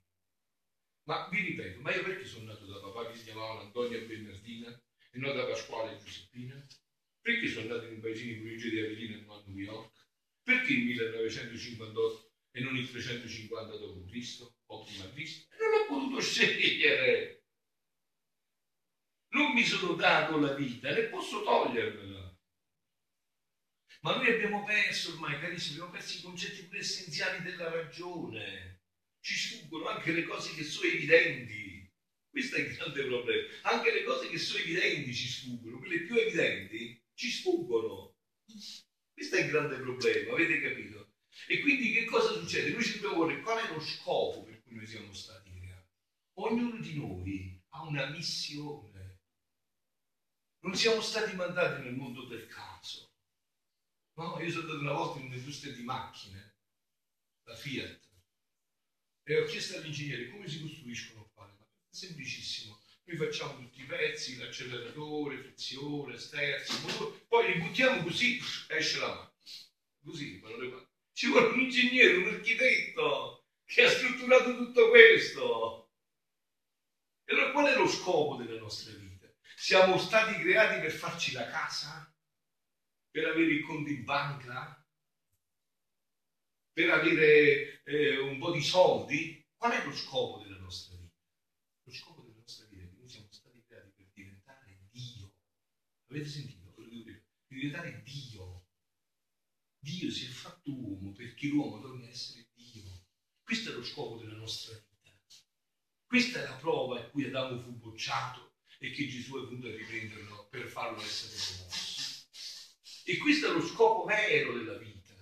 Ma 1.08 1.26
vi 1.28 1.40
ripeto, 1.40 1.80
ma 1.80 1.92
io 1.92 2.04
perché 2.04 2.24
sono 2.24 2.44
nato 2.44 2.66
da 2.66 2.78
papà 2.78 3.10
che 3.10 3.16
si 3.16 3.24
chiamava 3.24 3.62
Antonia 3.62 3.98
Bernardina 3.98 4.70
e 5.10 5.18
non 5.18 5.34
da 5.34 5.44
Pasquale 5.44 5.96
Giuseppina? 5.96 6.64
Perché 7.20 7.48
sono 7.48 7.66
nato 7.66 7.86
in 7.86 7.94
un 7.94 8.00
paesino 8.00 8.32
in 8.32 8.38
provincia 8.42 8.68
di 8.68 8.78
Avellino 8.78 9.34
a 9.34 9.42
New 9.46 9.58
York? 9.58 10.06
Perché 10.42 10.72
il 10.72 10.84
1958 10.84 12.30
e 12.52 12.60
non 12.60 12.76
il 12.76 12.88
350 12.88 13.76
d.C. 13.76 14.46
o 14.66 14.84
prima 14.84 15.10
Cristo? 15.10 15.48
Non 15.58 15.80
ho 15.80 15.86
potuto 15.86 16.20
scegliere. 16.22 17.39
Mi 19.60 19.66
sono 19.66 19.92
dato 19.92 20.38
la 20.38 20.54
vita, 20.54 20.90
ne 20.90 21.02
posso 21.08 21.42
togliermela. 21.42 22.34
Ma 24.00 24.16
noi 24.16 24.32
abbiamo 24.32 24.64
perso 24.64 25.12
ormai, 25.12 25.38
carissimi, 25.38 25.74
abbiamo 25.74 25.90
perso 25.90 26.16
i 26.16 26.22
concetti 26.22 26.66
più 26.66 26.78
essenziali 26.78 27.42
della 27.42 27.70
ragione. 27.70 28.80
Ci 29.20 29.34
sfuggono 29.34 29.88
anche 29.88 30.12
le 30.12 30.22
cose 30.22 30.54
che 30.54 30.64
sono 30.64 30.88
evidenti. 30.88 31.86
Questo 32.30 32.56
è 32.56 32.60
il 32.60 32.74
grande 32.74 33.04
problema. 33.04 33.48
Anche 33.62 33.92
le 33.92 34.04
cose 34.04 34.28
che 34.28 34.38
sono 34.38 34.60
evidenti 34.60 35.14
ci 35.14 35.28
sfuggono, 35.28 35.78
quelle 35.78 36.00
più 36.04 36.14
evidenti 36.16 37.02
ci 37.12 37.28
sfuggono. 37.28 38.16
Questo 39.12 39.36
è 39.36 39.42
il 39.42 39.50
grande 39.50 39.76
problema, 39.76 40.32
avete 40.32 40.60
capito? 40.62 41.12
E 41.46 41.60
quindi 41.60 41.92
che 41.92 42.06
cosa 42.06 42.32
succede? 42.32 42.70
Noi 42.70 42.82
ci 42.82 42.94
dobbiamo 42.94 43.16
porre 43.16 43.42
qual 43.42 43.58
è 43.58 43.72
lo 43.72 43.80
scopo 43.80 44.44
per 44.44 44.62
cui 44.62 44.76
noi 44.76 44.86
siamo 44.86 45.12
stati 45.12 45.52
creati. 45.52 45.88
Ognuno 46.38 46.80
di 46.80 46.96
noi 46.96 47.62
ha 47.68 47.82
una 47.82 48.06
missione. 48.06 48.89
Non 50.62 50.74
siamo 50.74 51.00
stati 51.00 51.34
mandati 51.36 51.82
nel 51.82 51.94
mondo 51.94 52.26
del 52.26 52.46
caso. 52.46 53.08
No, 54.14 54.38
io 54.40 54.50
sono 54.50 54.62
andato 54.64 54.80
una 54.80 54.92
volta 54.92 55.18
in 55.18 55.26
un'industria 55.26 55.72
di 55.72 55.82
macchine, 55.82 56.56
la 57.44 57.54
Fiat, 57.54 57.98
e 59.22 59.40
ho 59.40 59.46
chiesto 59.46 59.76
all'ingegnere 59.76 60.28
come 60.28 60.46
si 60.46 60.60
costruiscono 60.60 61.30
qua. 61.32 61.50
Semplicissimo. 61.88 62.78
Noi 63.04 63.16
facciamo 63.16 63.56
tutti 63.56 63.80
i 63.80 63.86
pezzi, 63.86 64.36
l'acceleratore, 64.36 65.38
frizione, 65.38 66.18
sterzo, 66.18 67.24
poi 67.26 67.52
li 67.52 67.60
buttiamo 67.60 68.02
così, 68.02 68.38
esce 68.68 68.98
la 68.98 69.08
macchina. 69.08 69.68
Così, 70.02 70.42
ci 71.12 71.28
vuole 71.28 71.48
un 71.48 71.60
ingegnere, 71.60 72.16
un 72.16 72.34
architetto 72.34 73.44
che 73.64 73.84
ha 73.84 73.88
strutturato 73.88 74.56
tutto 74.56 74.88
questo. 74.90 75.90
E 77.24 77.32
allora 77.32 77.52
qual 77.52 77.66
è 77.66 77.76
lo 77.76 77.88
scopo 77.88 78.36
della 78.36 78.58
nostra 78.58 78.92
vita? 78.92 79.09
Siamo 79.62 79.98
stati 79.98 80.40
creati 80.40 80.80
per 80.80 80.90
farci 80.90 81.32
la 81.32 81.46
casa? 81.46 82.10
Per 83.10 83.26
avere 83.26 83.52
i 83.52 83.60
conti 83.60 83.92
in 83.92 84.04
banca? 84.04 84.82
Per 86.72 86.90
avere 86.90 87.82
eh, 87.82 88.18
un 88.20 88.38
po' 88.38 88.52
di 88.52 88.62
soldi? 88.62 89.46
Qual 89.54 89.72
è 89.72 89.84
lo 89.84 89.92
scopo 89.92 90.42
della 90.42 90.58
nostra 90.58 90.96
vita? 90.96 91.14
Lo 91.82 91.92
scopo 91.92 92.22
della 92.22 92.40
nostra 92.40 92.64
vita 92.68 92.84
è 92.84 92.88
che 92.88 92.96
noi 92.96 93.08
siamo 93.10 93.30
stati 93.30 93.62
creati 93.62 93.90
per 93.90 94.06
diventare 94.14 94.80
Dio. 94.90 95.34
Avete 96.08 96.28
sentito? 96.30 96.72
Per 96.72 96.88
diventare 97.46 98.02
Dio. 98.02 98.66
Dio 99.78 100.10
si 100.10 100.24
è 100.24 100.28
fatto 100.30 100.70
uomo 100.70 101.12
perché 101.12 101.48
l'uomo 101.48 101.80
doveva 101.80 102.08
essere 102.08 102.48
Dio. 102.54 103.08
Questo 103.42 103.72
è 103.72 103.74
lo 103.74 103.84
scopo 103.84 104.16
della 104.16 104.36
nostra 104.36 104.72
vita. 104.72 105.14
Questa 106.06 106.40
è 106.40 106.48
la 106.48 106.56
prova 106.56 106.98
a 106.98 107.10
cui 107.10 107.26
Adamo 107.26 107.60
fu 107.60 107.72
bocciato 107.72 108.49
e 108.82 108.90
che 108.90 109.06
Gesù 109.06 109.36
è 109.36 109.46
venuto 109.46 109.68
a 109.68 109.76
riprenderlo 109.76 110.48
per 110.50 110.66
farlo 110.66 111.00
essere 111.02 111.36
promosso. 111.36 112.26
E 113.04 113.16
questo 113.18 113.48
è 113.48 113.52
lo 113.52 113.62
scopo 113.62 114.04
vero 114.04 114.54
della 114.54 114.78
vita. 114.78 115.14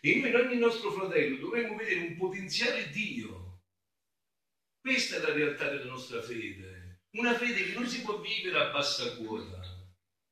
E 0.00 0.16
noi 0.16 0.30
in 0.30 0.36
ogni 0.36 0.56
nostro 0.56 0.90
fratello 0.90 1.36
dovremmo 1.36 1.76
vedere 1.76 2.00
un 2.00 2.16
potenziale 2.16 2.88
Dio. 2.90 3.64
Questa 4.80 5.16
è 5.16 5.20
la 5.20 5.32
realtà 5.32 5.68
della 5.68 5.90
nostra 5.90 6.22
fede. 6.22 7.02
Una 7.10 7.36
fede 7.36 7.66
che 7.66 7.74
non 7.74 7.86
si 7.86 8.00
può 8.00 8.18
vivere 8.18 8.58
a 8.58 8.70
bassa 8.70 9.16
quota. 9.16 9.60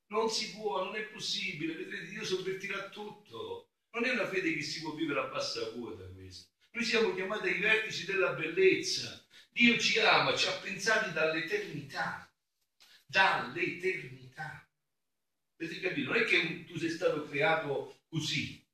Non 0.07 0.31
si 0.31 0.51
può, 0.53 0.83
non 0.83 0.97
è 0.97 1.03
possibile. 1.03 1.75
Vedrete, 1.75 2.09
Dio 2.09 2.25
sovvertirà 2.25 2.89
tutto. 2.89 3.69
Non 3.93 4.05
è 4.05 4.11
una 4.11 4.27
fede 4.27 4.55
che 4.55 4.63
si 4.63 4.81
può 4.81 4.95
vivere 4.95 5.21
a 5.21 5.29
bassa 5.29 5.71
quota 5.73 6.05
questa. 6.09 6.49
Noi 6.73 6.85
siamo 6.85 7.15
chiamati 7.15 7.49
ai 7.49 7.59
vertici 7.59 8.07
della 8.07 8.33
bellezza, 8.33 9.25
Dio 9.51 9.77
ci 9.79 9.99
ama, 9.99 10.37
ci 10.37 10.47
ha 10.47 10.53
pensati 10.53 11.13
dall'eternità, 11.13 12.30
dall'eternità. 13.11 14.67
Avete 15.59 15.81
capito? 15.81 16.13
Non 16.13 16.23
è 16.23 16.25
che 16.25 16.65
tu 16.65 16.79
sei 16.79 16.91
stato 16.91 17.25
creato 17.29 18.03
così, 18.09 18.65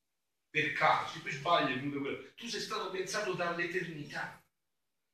per 0.51 0.73
caso, 0.73 1.21
poi 1.21 1.33
sbagli 1.33 1.73
è 1.73 1.79
venuto 1.79 2.01
quello. 2.01 2.33
Tu 2.35 2.47
sei 2.47 2.61
stato 2.61 2.91
pensato 2.91 3.33
dall'eternità. 3.33 4.43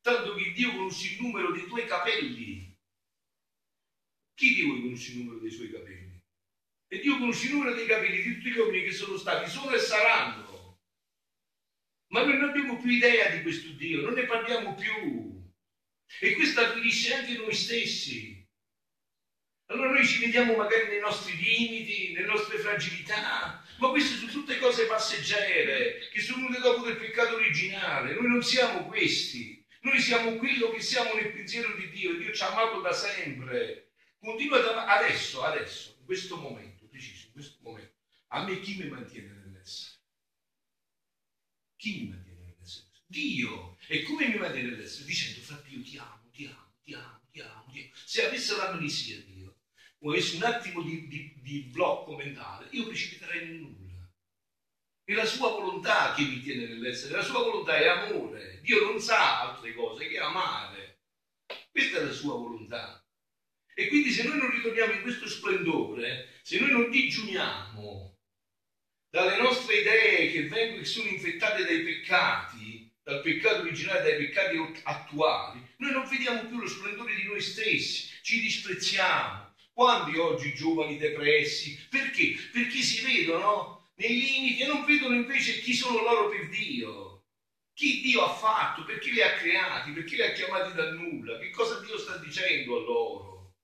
Tanto 0.00 0.34
che 0.34 0.52
Dio 0.52 0.72
conosce 0.72 1.14
il 1.14 1.22
numero 1.22 1.52
dei 1.52 1.66
tuoi 1.66 1.86
capelli. 1.86 2.76
Chi 4.34 4.54
di 4.54 4.62
voi 4.62 4.82
conosce 4.82 5.12
il 5.12 5.18
numero 5.18 5.38
dei 5.38 5.50
suoi 5.50 5.70
capelli? 5.70 6.20
E 6.88 6.98
Dio 6.98 7.18
conosce 7.18 7.46
il 7.46 7.52
numero 7.52 7.74
dei 7.74 7.86
capelli 7.86 8.22
di 8.22 8.34
tutti 8.34 8.50
gli 8.50 8.58
uomini 8.58 8.84
che 8.84 8.92
sono 8.92 9.16
stati, 9.16 9.48
sono 9.48 9.70
e 9.70 9.78
saranno. 9.78 10.80
Ma 12.08 12.24
noi 12.24 12.36
non 12.36 12.50
abbiamo 12.50 12.78
più 12.78 12.90
idea 12.90 13.34
di 13.34 13.42
questo 13.42 13.70
Dio, 13.70 14.02
non 14.02 14.14
ne 14.14 14.26
parliamo 14.26 14.74
più. 14.74 15.50
E 16.20 16.34
questo 16.34 16.60
avvilisce 16.60 17.14
anche 17.14 17.36
noi 17.38 17.54
stessi. 17.54 18.41
Allora 19.72 19.90
noi 19.90 20.06
ci 20.06 20.18
vediamo 20.18 20.54
magari 20.54 20.88
nei 20.88 21.00
nostri 21.00 21.34
limiti, 21.34 22.12
nelle 22.12 22.26
nostre 22.26 22.58
fragilità, 22.58 23.64
ma 23.78 23.88
queste 23.88 24.16
sono 24.16 24.30
tutte 24.30 24.58
cose 24.58 24.84
passeggere 24.84 26.08
che 26.12 26.20
sono 26.20 26.46
venute 26.46 26.60
dopo 26.60 26.84
del 26.84 26.98
peccato 26.98 27.36
originale. 27.36 28.12
Noi 28.12 28.28
non 28.28 28.42
siamo 28.42 28.84
questi, 28.84 29.64
noi 29.80 29.98
siamo 29.98 30.36
quello 30.36 30.70
che 30.70 30.80
siamo 30.82 31.14
nel 31.14 31.32
pensiero 31.32 31.74
di 31.74 31.88
Dio. 31.88 32.18
Dio 32.18 32.34
ci 32.34 32.42
ha 32.42 32.52
amato 32.52 32.82
da 32.82 32.92
sempre. 32.92 33.92
Continua 34.20 34.60
da 34.60 34.86
adesso, 34.98 35.42
adesso, 35.42 35.96
in 36.00 36.04
questo 36.04 36.36
momento, 36.36 36.86
preciso, 36.86 37.28
in 37.28 37.32
questo 37.32 37.56
momento. 37.62 37.94
A 38.28 38.44
me 38.44 38.60
chi 38.60 38.76
mi 38.76 38.88
mantiene 38.88 39.32
nell'essere? 39.42 40.00
Chi 41.76 42.02
mi 42.02 42.08
mantiene 42.10 42.40
nell'essere? 42.40 42.88
Dio. 43.06 43.78
E 43.88 44.02
come 44.02 44.28
mi 44.28 44.36
mantiene 44.36 44.68
nell'essere? 44.68 45.06
Dicendo, 45.06 45.40
fratello, 45.40 45.82
ti 45.82 45.96
amo, 45.96 46.28
ti 46.30 46.44
amo, 46.44 46.74
ti 46.84 46.92
amo, 46.92 47.20
ti 47.30 47.40
amo, 47.40 47.70
ti 47.72 47.80
amo. 47.80 47.90
Se 48.04 48.26
avesse 48.26 48.54
l'amnesia 48.54 49.16
Dio, 49.16 49.31
o 50.02 50.10
avesse 50.10 50.36
un 50.36 50.42
attimo 50.42 50.82
di, 50.82 51.06
di, 51.06 51.34
di 51.40 51.60
blocco 51.70 52.16
mentale, 52.16 52.66
io 52.70 52.86
precipiterei 52.86 53.46
nel 53.46 53.56
nulla. 53.60 54.10
È 55.04 55.12
la 55.12 55.24
sua 55.24 55.50
volontà 55.50 56.14
che 56.14 56.22
mi 56.22 56.40
tiene 56.40 56.66
nell'essere, 56.66 57.16
la 57.16 57.22
sua 57.22 57.40
volontà 57.40 57.76
è 57.76 57.86
amore. 57.86 58.60
Dio 58.62 58.84
non 58.84 59.00
sa 59.00 59.42
altre 59.42 59.74
cose 59.74 60.08
che 60.08 60.18
amare. 60.18 61.00
Questa 61.70 61.98
è 61.98 62.04
la 62.04 62.12
sua 62.12 62.34
volontà. 62.34 63.04
E 63.74 63.88
quindi 63.88 64.10
se 64.10 64.24
noi 64.24 64.38
non 64.38 64.50
ritorniamo 64.50 64.92
in 64.92 65.02
questo 65.02 65.28
splendore, 65.28 66.28
se 66.42 66.58
noi 66.58 66.70
non 66.70 66.90
digiuniamo 66.90 68.18
dalle 69.08 69.36
nostre 69.38 69.76
idee 69.76 70.30
che, 70.30 70.48
vengono, 70.48 70.80
che 70.80 70.84
sono 70.84 71.08
infettate 71.08 71.64
dai 71.64 71.82
peccati, 71.82 72.92
dal 73.02 73.20
peccato 73.22 73.60
originale, 73.60 74.02
dai 74.02 74.16
peccati 74.16 74.56
attuali, 74.84 75.74
noi 75.78 75.92
non 75.92 76.08
vediamo 76.08 76.46
più 76.46 76.58
lo 76.58 76.68
splendore 76.68 77.14
di 77.14 77.24
noi 77.24 77.40
stessi, 77.40 78.10
ci 78.22 78.40
disprezziamo. 78.40 79.41
Quanti 79.74 80.18
oggi 80.18 80.54
giovani 80.54 80.98
depressi? 80.98 81.86
Perché? 81.88 82.34
Perché 82.52 82.82
si 82.82 83.00
vedono 83.02 83.88
nei 83.94 84.20
limiti 84.20 84.60
e 84.60 84.66
non 84.66 84.84
vedono 84.84 85.14
invece 85.14 85.60
chi 85.60 85.72
sono 85.72 86.02
loro 86.02 86.28
per 86.28 86.48
Dio. 86.48 87.24
Chi 87.72 88.00
Dio 88.02 88.22
ha 88.22 88.34
fatto, 88.34 88.84
perché 88.84 89.10
li 89.10 89.22
ha 89.22 89.32
creati, 89.32 89.92
perché 89.92 90.16
li 90.16 90.22
ha 90.22 90.32
chiamati 90.32 90.74
dal 90.74 90.94
nulla, 90.94 91.38
che 91.38 91.48
cosa 91.48 91.80
Dio 91.80 91.96
sta 91.96 92.18
dicendo 92.18 92.76
a 92.76 92.80
loro. 92.80 93.54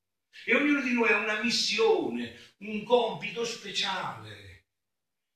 E 0.47 0.55
ognuno 0.55 0.81
di 0.81 0.95
noi 0.95 1.11
ha 1.11 1.19
una 1.19 1.43
missione, 1.43 2.55
un 2.59 2.83
compito 2.85 3.45
speciale 3.45 4.65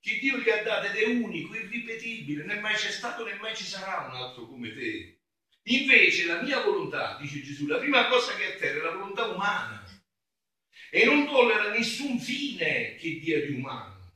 che 0.00 0.18
Dio 0.18 0.38
gli 0.38 0.48
ha 0.48 0.62
dato 0.62 0.86
ed 0.86 0.96
è 0.96 1.04
unico, 1.04 1.54
irripetibile, 1.54 2.44
né 2.44 2.58
mai 2.58 2.74
c'è 2.74 2.90
stato 2.90 3.24
né 3.24 3.34
mai 3.34 3.54
ci 3.54 3.64
sarà 3.64 4.06
un 4.08 4.14
altro 4.16 4.46
come 4.46 4.72
te. 4.72 5.18
Invece 5.64 6.26
la 6.26 6.42
mia 6.42 6.60
volontà, 6.62 7.16
dice 7.20 7.40
Gesù, 7.40 7.66
la 7.66 7.78
prima 7.78 8.08
cosa 8.08 8.34
che 8.34 8.54
atterra 8.54 8.80
è 8.80 8.82
la 8.82 8.90
volontà 8.90 9.26
umana 9.26 9.81
e 10.94 11.06
non 11.06 11.24
tollera 11.24 11.70
nessun 11.70 12.18
fine 12.18 12.96
che 12.96 13.18
dia 13.18 13.40
di 13.46 13.54
umano. 13.54 14.12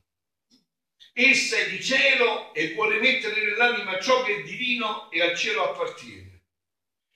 Essa 1.11 1.57
è 1.57 1.71
di 1.71 1.81
cielo 1.81 2.53
e 2.53 2.75
vuole 2.75 2.99
mettere 2.99 3.43
nell'anima 3.43 3.99
ciò 3.99 4.21
che 4.21 4.35
è 4.35 4.43
divino 4.43 5.09
e 5.09 5.23
al 5.23 5.35
cielo 5.35 5.71
appartiene. 5.71 6.43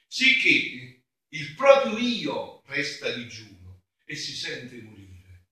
Sicché 0.08 1.04
il 1.28 1.54
proprio 1.54 1.96
io 2.00 2.64
resta 2.66 3.12
digiuno 3.12 3.84
e 4.04 4.16
si 4.16 4.36
sente 4.36 4.82
morire. 4.82 5.50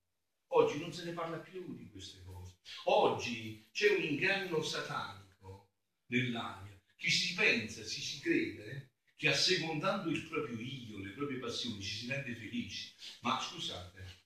Oggi 0.54 0.80
non 0.80 0.92
se 0.92 1.06
ne 1.06 1.14
parla 1.14 1.38
più 1.38 1.76
di 1.76 1.88
queste 1.92 2.24
cose. 2.26 2.56
Oggi 2.86 3.64
c'è 3.72 3.92
un 3.92 4.02
inganno 4.02 4.64
satanico 4.64 5.70
nell'aria. 6.08 6.82
Chi 6.98 7.12
si 7.12 7.36
pensa, 7.36 7.84
si 7.84 8.02
si 8.02 8.20
crede 8.20 8.89
che 9.20 9.28
assecondando 9.28 10.10
il 10.10 10.26
proprio 10.30 10.58
io, 10.58 10.98
le 11.00 11.10
proprie 11.10 11.40
passioni, 11.40 11.82
ci 11.82 11.94
si 11.94 12.08
rende 12.08 12.34
felici. 12.36 12.94
Ma 13.20 13.38
scusate, 13.38 14.22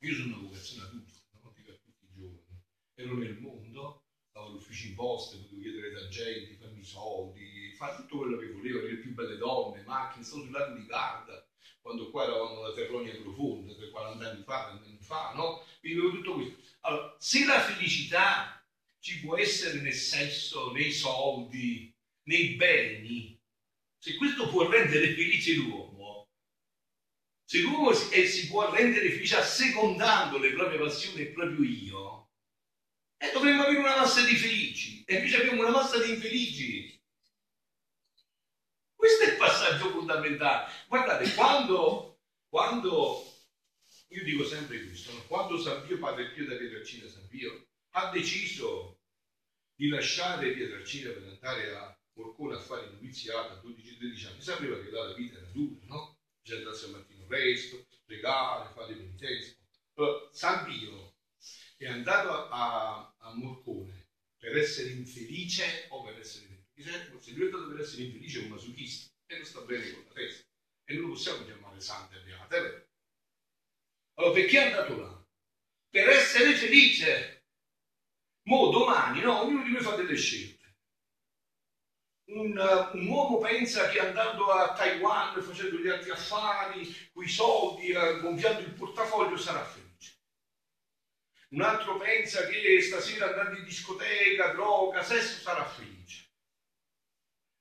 io 0.00 0.14
sono 0.14 0.36
una 0.36 0.48
vocazione 0.48 0.86
adulta, 0.86 1.18
non 1.40 1.54
dico 1.56 1.70
a 1.70 1.74
tutti 1.76 2.04
i 2.04 2.12
giorni. 2.14 2.60
Ero 2.92 3.16
nel 3.16 3.38
mondo, 3.38 4.04
stavo 4.28 4.48
all'ufficio 4.48 4.88
imposte, 4.88 5.38
potevo 5.38 5.62
chiedere 5.62 5.92
da 5.92 6.08
gente, 6.08 6.56
farmi 6.56 6.84
soldi, 6.84 7.72
fare 7.74 7.96
tutto 7.96 8.18
quello 8.18 8.36
che 8.36 8.52
volevo, 8.52 8.82
le 8.82 8.96
più 8.96 9.14
belle 9.14 9.38
donne, 9.38 9.82
macchine, 9.84 10.24
stavo 10.24 10.42
sul 10.42 10.52
lago 10.52 10.78
di 10.78 10.84
Garda, 10.84 11.48
quando 11.80 12.10
qua 12.10 12.24
eravamo 12.24 12.56
nella 12.56 12.74
Terronia 12.74 13.18
profonda, 13.18 13.74
per 13.74 13.88
40 13.88 14.28
anni 14.30 14.42
fa, 14.42 14.66
30 14.66 14.88
anni 14.88 15.00
fa, 15.00 15.32
no? 15.34 15.64
Vivevo 15.80 16.10
tutto 16.10 16.34
questo. 16.34 16.60
Allora, 16.80 17.16
se 17.18 17.46
la 17.46 17.60
felicità 17.62 18.62
ci 18.98 19.20
può 19.20 19.38
essere 19.38 19.80
nel 19.80 19.94
sesso, 19.94 20.70
nei 20.72 20.92
soldi, 20.92 21.90
nei 22.24 22.56
beni, 22.56 23.40
se 24.02 24.16
questo 24.16 24.48
può 24.48 24.68
rendere 24.68 25.14
felice 25.14 25.54
l'uomo, 25.54 26.28
Se 27.44 27.60
l'uomo 27.60 27.92
si, 27.92 28.12
eh, 28.12 28.26
si 28.26 28.48
può 28.48 28.68
rendere 28.68 29.08
felice 29.10 29.36
assecondando 29.36 30.38
le 30.38 30.52
proprie 30.54 30.80
passioni 30.80 31.20
e 31.20 31.22
il 31.22 31.32
proprio 31.32 31.62
io, 31.62 32.30
eh, 33.18 33.30
dovremmo 33.32 33.62
avere 33.62 33.78
una 33.78 33.98
massa 33.98 34.22
di 34.22 34.34
felici 34.34 35.04
e 35.04 35.14
invece 35.14 35.42
abbiamo 35.42 35.60
una 35.60 35.70
massa 35.70 36.02
di 36.02 36.10
infelici. 36.10 37.00
Questo 38.92 39.22
è 39.22 39.30
il 39.30 39.36
passaggio 39.36 39.90
fondamentale. 39.90 40.72
Guardate, 40.88 41.32
quando, 41.34 42.22
quando 42.48 43.24
io 44.08 44.24
dico 44.24 44.44
sempre 44.44 44.84
questo, 44.84 45.12
no? 45.12 45.22
quando 45.28 45.60
San 45.60 45.86
Pio, 45.86 46.00
Padre 46.00 46.32
Pio 46.32 46.46
da 46.46 46.56
Pietrelcina 46.56 47.06
San 47.06 47.28
Pio, 47.28 47.68
ha 47.90 48.10
deciso 48.10 48.98
di 49.76 49.86
lasciare 49.88 50.50
Pietrelcina 50.50 51.10
per 51.10 51.22
andare 51.22 51.76
a 51.76 51.96
Morcone 52.14 52.56
a 52.56 52.60
fare 52.60 52.86
il 52.86 52.92
noviziato 52.92 53.54
a 53.54 53.60
12-13 54.02 54.26
anni, 54.26 54.42
sapeva 54.42 54.80
che 54.80 54.90
la 54.90 55.12
vita 55.12 55.38
era 55.38 55.50
dura, 55.52 55.86
no? 55.86 56.18
Bisogna 56.42 56.60
andarsi 56.60 56.84
al 56.84 56.90
mattino 56.90 57.26
presto, 57.26 57.86
pregare, 58.04 58.72
fare 58.74 58.94
penitenza. 58.94 59.54
Allora, 59.94 60.28
San 60.32 60.64
Pio 60.64 61.14
è 61.76 61.86
andato 61.86 62.48
a, 62.48 63.14
a 63.18 63.34
Morcone 63.34 64.08
per 64.36 64.56
essere 64.56 64.90
infelice 64.90 65.86
o 65.90 66.02
per 66.02 66.18
essere 66.18 66.46
felice. 66.74 67.12
Se 67.20 67.30
lui 67.32 67.42
è 67.42 67.44
andato 67.44 67.68
per 67.68 67.80
essere 67.80 68.02
infelice 68.02 68.40
è 68.40 68.42
un 68.42 68.48
masochista 68.48 69.12
e 69.26 69.36
non 69.36 69.44
sta 69.44 69.60
bene 69.60 69.92
con 69.92 70.04
la 70.06 70.12
testa. 70.12 70.44
E 70.84 70.94
non 70.94 71.02
lo 71.02 71.12
possiamo 71.12 71.44
chiamare 71.44 71.80
santo 71.80 72.16
e 72.16 72.22
beato, 72.22 72.54
è 72.54 72.60
vero? 72.60 72.86
Allora, 74.14 74.34
perché 74.34 74.58
è 74.58 74.66
andato 74.66 74.96
là? 74.98 75.26
Per 75.88 76.08
essere 76.08 76.54
felice. 76.54 77.44
Mo 78.44 78.70
domani, 78.70 79.20
no, 79.20 79.42
ognuno 79.42 79.62
di 79.62 79.70
noi 79.70 79.82
fa 79.82 79.94
delle 79.94 80.16
scelte. 80.16 80.61
Un, 82.34 82.56
uh, 82.56 82.96
un, 82.96 83.06
uomo 83.08 83.38
pensa 83.38 83.88
che 83.88 84.00
andando 84.00 84.50
a 84.50 84.72
Taiwan, 84.72 85.42
facendo 85.42 85.78
gli 85.78 85.88
altri 85.88 86.10
affari, 86.10 87.10
con 87.12 87.24
i 87.24 87.28
soldi, 87.28 87.90
uh, 87.92 88.20
gonfiando 88.20 88.60
il 88.60 88.72
portafoglio, 88.72 89.36
sarà 89.36 89.64
felice. 89.64 90.16
Un 91.48 91.60
altro 91.60 91.98
pensa 91.98 92.46
che 92.46 92.80
stasera 92.80 93.28
andando 93.28 93.58
in 93.58 93.64
discoteca, 93.64 94.52
droga, 94.52 95.02
sesso, 95.02 95.40
sarà 95.40 95.66
felice. 95.66 96.30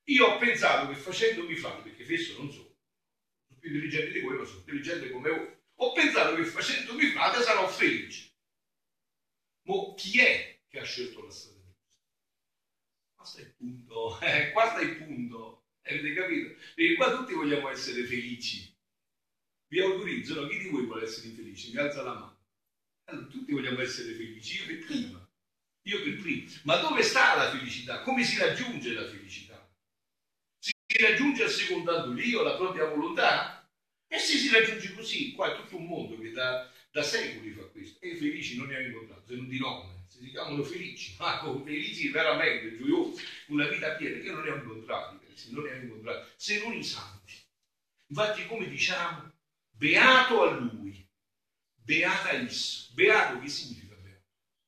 Io 0.05 0.25
ho 0.25 0.37
pensato 0.37 0.87
che 0.87 0.95
facendomi 0.95 1.55
frate, 1.55 1.81
perché 1.81 2.05
fesso 2.05 2.37
non 2.37 2.49
so, 2.49 2.75
sono 3.47 3.59
più 3.59 3.69
intelligente 3.69 4.19
di 4.19 4.25
ma 4.25 4.45
sono 4.45 4.59
intelligente 4.59 5.09
come 5.09 5.29
voi 5.29 5.59
ho 5.83 5.91
pensato 5.93 6.35
che 6.35 6.45
facendomi 6.45 7.07
frate 7.07 7.41
sarò 7.41 7.67
felice. 7.67 8.35
Ma 9.63 9.93
chi 9.95 10.19
è 10.19 10.59
che 10.67 10.79
ha 10.79 10.83
scelto 10.83 11.23
la 11.23 11.31
strada 11.31 11.60
Questo 13.21 13.37
è 13.37 13.43
il 13.43 13.53
punto, 13.55 14.19
eh, 14.21 14.51
questo 14.51 14.77
è 14.77 14.83
il 14.83 14.95
punto, 14.97 15.65
avete 15.83 16.13
capito? 16.13 16.55
Perché 16.73 16.95
qua 16.95 17.15
tutti 17.15 17.33
vogliamo 17.33 17.69
essere 17.69 18.03
felici. 18.05 18.75
Vi 19.67 19.79
autorizzo, 19.79 20.41
no? 20.41 20.47
Chi 20.47 20.57
di 20.57 20.69
voi 20.69 20.85
vuole 20.85 21.03
essere 21.03 21.27
infelice? 21.27 21.69
Mi 21.71 21.77
alza 21.77 22.01
la 22.01 22.13
mano. 22.13 22.39
Allora, 23.05 23.27
tutti 23.27 23.51
vogliamo 23.51 23.79
essere 23.79 24.13
felici, 24.13 24.57
io 24.57 24.65
per 24.65 24.85
prima. 24.85 25.29
Io 25.83 26.03
per 26.03 26.17
prima. 26.17 26.49
Ma 26.63 26.77
dove 26.77 27.03
sta 27.03 27.35
la 27.35 27.51
felicità? 27.51 28.01
Come 28.01 28.23
si 28.23 28.39
raggiunge 28.39 28.91
la 28.91 29.07
felicità? 29.07 29.71
Si 30.59 30.73
raggiunge 30.99 31.43
assecondando 31.43 32.11
l'io, 32.11 32.41
la 32.41 32.55
propria 32.55 32.85
volontà? 32.85 33.69
E 34.07 34.17
se 34.17 34.37
si 34.37 34.49
raggiunge 34.49 34.93
così, 34.93 35.33
qua 35.33 35.53
è 35.53 35.55
tutto 35.55 35.77
un 35.77 35.85
mondo 35.85 36.19
che 36.19 36.31
da, 36.31 36.69
da 36.91 37.03
secoli 37.03 37.51
fa 37.51 37.63
questo. 37.65 38.01
E 38.01 38.09
i 38.09 38.17
felici 38.17 38.57
non 38.57 38.67
ne 38.67 38.77
hanno 38.77 38.87
incontrato, 38.87 39.27
se 39.27 39.35
non 39.35 39.47
di 39.47 39.59
nome, 39.59 40.00
si 40.19 40.29
chiamano 40.29 40.63
felici, 40.63 41.15
ma 41.17 41.39
con 41.39 41.63
felici 41.63 42.09
veramente 42.09 42.77
gioiosi, 42.77 43.23
una 43.47 43.67
vita 43.67 43.95
piena, 43.95 44.19
che 44.19 44.31
non 44.31 44.43
ne 44.43 44.49
ho 44.49 44.55
incontrati, 44.55 45.19
non 45.49 45.63
ne 45.63 45.71
ho 45.71 45.81
incontrati, 45.81 46.31
se 46.35 46.61
non 46.61 46.73
i 46.73 46.83
santi. 46.83 47.33
Infatti, 48.07 48.45
come 48.47 48.67
diciamo, 48.67 49.31
beato 49.69 50.41
a 50.43 50.51
lui, 50.51 51.07
beata 51.75 52.31
esso. 52.31 52.91
Beato 52.93 53.39
che 53.39 53.47
significa 53.47 53.95
beato? 53.95 54.25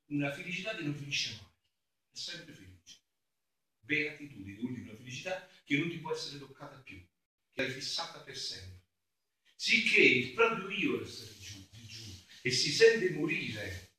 Una 0.08 0.32
felicità 0.32 0.76
che 0.76 0.84
non 0.84 0.96
finisce 0.96 1.38
mai, 1.40 1.52
è 2.14 2.18
sempre 2.18 2.54
felice. 2.54 3.00
Beatitudine, 3.80 4.60
vuol 4.60 4.74
dire 4.74 4.90
una 4.90 4.98
felicità 4.98 5.48
che 5.66 5.78
non 5.78 5.90
ti 5.90 5.98
può 5.98 6.14
essere 6.14 6.40
toccata 6.40 6.78
più, 6.78 7.04
che 7.52 7.66
è 7.66 7.70
fissata 7.70 8.20
per 8.20 8.38
sempre 8.38 8.82
sicché 9.64 10.02
il 10.02 10.34
proprio 10.34 10.70
io 10.70 11.00
resta 11.00 11.26
giù, 11.40 11.66
di 11.72 11.86
giù 11.88 12.12
e 12.42 12.52
si 12.52 12.70
sente 12.70 13.12
morire, 13.12 13.93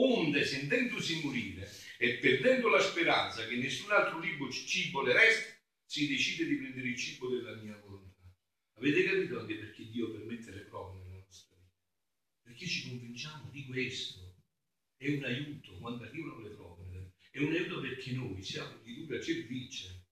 onde 0.00 0.44
sentendosi 0.44 1.20
morire 1.22 1.70
e 1.98 2.16
perdendo 2.16 2.68
la 2.68 2.80
speranza 2.80 3.46
che 3.46 3.56
nessun 3.56 3.92
altro 3.92 4.20
cibo 4.50 5.02
le 5.02 5.12
resta, 5.12 5.54
si 5.84 6.08
decide 6.08 6.46
di 6.46 6.56
prendere 6.56 6.88
il 6.88 6.96
cibo 6.96 7.28
della 7.28 7.54
mia 7.56 7.76
volontà. 7.76 8.22
Avete 8.74 9.04
capito 9.04 9.40
anche 9.40 9.56
perché 9.56 9.88
Dio 9.88 10.10
permette 10.10 10.52
le 10.52 10.60
prove 10.60 10.98
nella 10.98 11.22
nostra 11.24 11.56
vita? 11.56 11.74
Perché 12.42 12.66
ci 12.66 12.88
convinciamo 12.88 13.50
di 13.50 13.66
questo. 13.66 14.36
È 14.96 15.08
un 15.08 15.24
aiuto 15.24 15.78
quando 15.78 16.04
arrivano 16.04 16.40
le 16.40 16.50
prove, 16.50 16.70
è 17.32 17.38
un 17.38 17.52
aiuto 17.52 17.80
perché 17.80 18.10
noi 18.12 18.42
siamo 18.42 18.76
di 18.82 18.94
dura 18.94 19.20
cervice. 19.20 20.06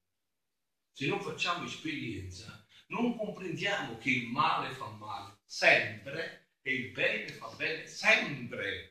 Se 0.93 1.07
non 1.07 1.21
facciamo 1.21 1.65
esperienza, 1.65 2.65
non 2.89 3.17
comprendiamo 3.17 3.99
che 3.99 4.11
il 4.11 4.29
male 4.29 4.73
fa 4.75 4.89
male 4.91 5.41
sempre 5.45 6.51
e 6.63 6.75
il 6.75 6.93
bene 6.93 7.29
fa 7.33 7.49
bene 7.57 7.87
sempre. 7.87 8.88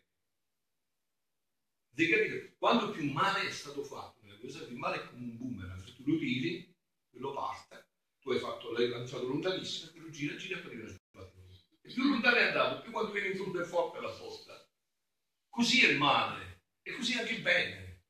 Quando 2.58 2.92
più 2.92 3.12
male 3.12 3.48
è 3.48 3.52
stato 3.52 3.84
fatto, 3.84 4.20
nella 4.22 4.38
cosa 4.40 4.64
più 4.66 4.78
male 4.78 4.98
è 4.98 5.06
come 5.08 5.24
un 5.24 5.38
boomerang, 5.38 5.84
se 5.84 5.96
tu 5.96 6.04
lo 6.06 6.18
tiri, 6.18 6.74
quello 7.10 7.34
parte, 7.34 7.88
tu 8.20 8.32
hai 8.32 8.40
fatto, 8.40 8.72
l'hai 8.72 8.90
lanciato 8.90 9.28
lontanissimo, 9.28 9.92
quello 9.92 10.10
gira, 10.10 10.36
gira 10.36 10.60
e 10.60 10.62
poi 10.62 10.76
sbagliato. 10.76 11.36
E 11.82 11.94
più 11.94 12.04
lontano 12.04 12.36
è 12.36 12.44
andato, 12.44 12.82
più 12.82 12.92
quando 12.92 13.12
viene 13.12 13.30
in 13.30 13.38
fondo 13.38 13.62
è 13.62 13.66
forte 13.66 14.00
la 14.00 14.12
porta. 14.12 14.70
Così 15.50 15.86
è 15.86 15.90
il 15.90 15.98
male 15.98 16.62
e 16.84 16.94
così 16.94 17.18
anche 17.18 17.34
il 17.34 17.42
bene. 17.42 18.02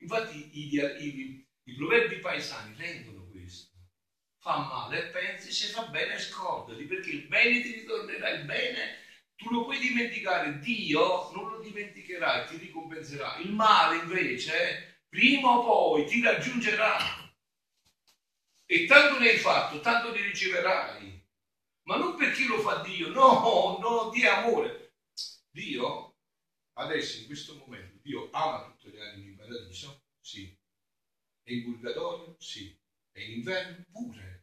Infatti 0.00 0.50
i, 0.52 0.74
i, 0.74 1.46
i 1.64 1.74
proverbi 1.74 2.18
paesani 2.20 2.74
rendono 2.76 3.18
fa 4.48 4.58
male 4.58 5.08
e 5.08 5.10
pensi, 5.10 5.52
se 5.52 5.68
fa 5.68 5.86
bene 5.86 6.18
scordati, 6.18 6.84
perché 6.84 7.10
il 7.10 7.26
bene 7.26 7.60
ti 7.60 7.72
ritornerà, 7.72 8.30
il 8.30 8.44
bene 8.44 8.96
tu 9.38 9.50
lo 9.50 9.64
puoi 9.64 9.78
dimenticare, 9.78 10.58
Dio 10.58 11.30
non 11.32 11.48
lo 11.48 11.60
dimenticherà 11.60 12.42
e 12.42 12.48
ti 12.48 12.56
ricompenserà. 12.56 13.36
Il 13.36 13.52
male 13.52 13.98
invece, 13.98 15.04
prima 15.08 15.58
o 15.58 15.62
poi, 15.62 16.06
ti 16.06 16.20
raggiungerà. 16.20 16.98
E 18.66 18.84
tanto 18.86 19.20
ne 19.20 19.30
hai 19.30 19.38
fatto, 19.38 19.80
tanto 19.80 20.12
ne 20.12 20.22
riceverai. 20.22 21.24
Ma 21.84 21.96
non 21.96 22.16
perché 22.16 22.46
lo 22.46 22.58
fa 22.58 22.82
Dio, 22.82 23.10
no, 23.10 23.78
no, 23.80 24.10
Dio 24.10 24.30
amore. 24.30 24.94
Dio, 25.48 26.16
adesso 26.74 27.20
in 27.20 27.26
questo 27.26 27.54
momento, 27.54 27.96
Dio 28.02 28.28
ama 28.32 28.64
tutte 28.64 28.90
le 28.90 29.08
anime 29.08 29.30
in 29.30 29.36
paradiso? 29.36 30.02
Sì. 30.20 30.52
E 31.44 31.54
in 31.54 31.62
purgatorio? 31.62 32.34
Sì. 32.40 32.76
E 33.12 33.24
in 33.24 33.38
inverno? 33.38 33.84
Pure 33.92 34.38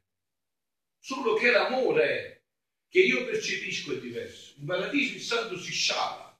solo 1.05 1.35
che 1.35 1.51
l'amore 1.51 2.44
che 2.95 3.01
io 3.01 3.25
percepisco 3.25 3.91
è 3.91 3.99
diverso. 3.99 4.53
In 4.55 4.67
paradiso 4.67 5.15
il 5.15 5.19
santo 5.19 5.59
si 5.59 5.73
sciala, 5.73 6.33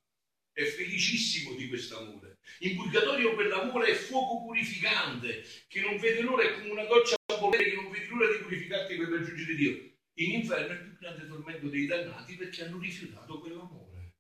è 0.54 0.63
felicissimo 0.63 1.54
di 1.54 1.68
questo 1.68 1.98
amore. 1.98 2.38
In 2.60 2.78
purgatorio 2.78 3.34
quell'amore 3.34 3.88
è 3.88 3.94
fuoco 3.94 4.46
purificante, 4.46 5.44
che 5.68 5.82
non 5.82 5.98
vede 5.98 6.22
l'ora, 6.22 6.44
è 6.44 6.54
come 6.54 6.70
una 6.70 6.86
goccia 6.86 7.18
a 7.26 7.36
volere 7.39 7.65
che 7.65 7.76
non 7.76 7.91
vede 7.91 8.08
l'ora 8.08 8.32
di 8.32 8.38
purificarti 8.38 8.96
per 8.96 9.10
raggiungere 9.10 9.56
Dio. 9.56 9.72
In 10.13 10.32
inferno 10.32 10.68
è 10.68 10.76
il 10.76 10.82
più 10.84 10.98
grande 10.98 11.28
tormento 11.28 11.68
dei 11.68 11.88
dannati 11.88 12.36
perché 12.36 12.63
hanno 12.63 12.80
rifiutato 12.80 13.39
quell'amore. 13.41 14.13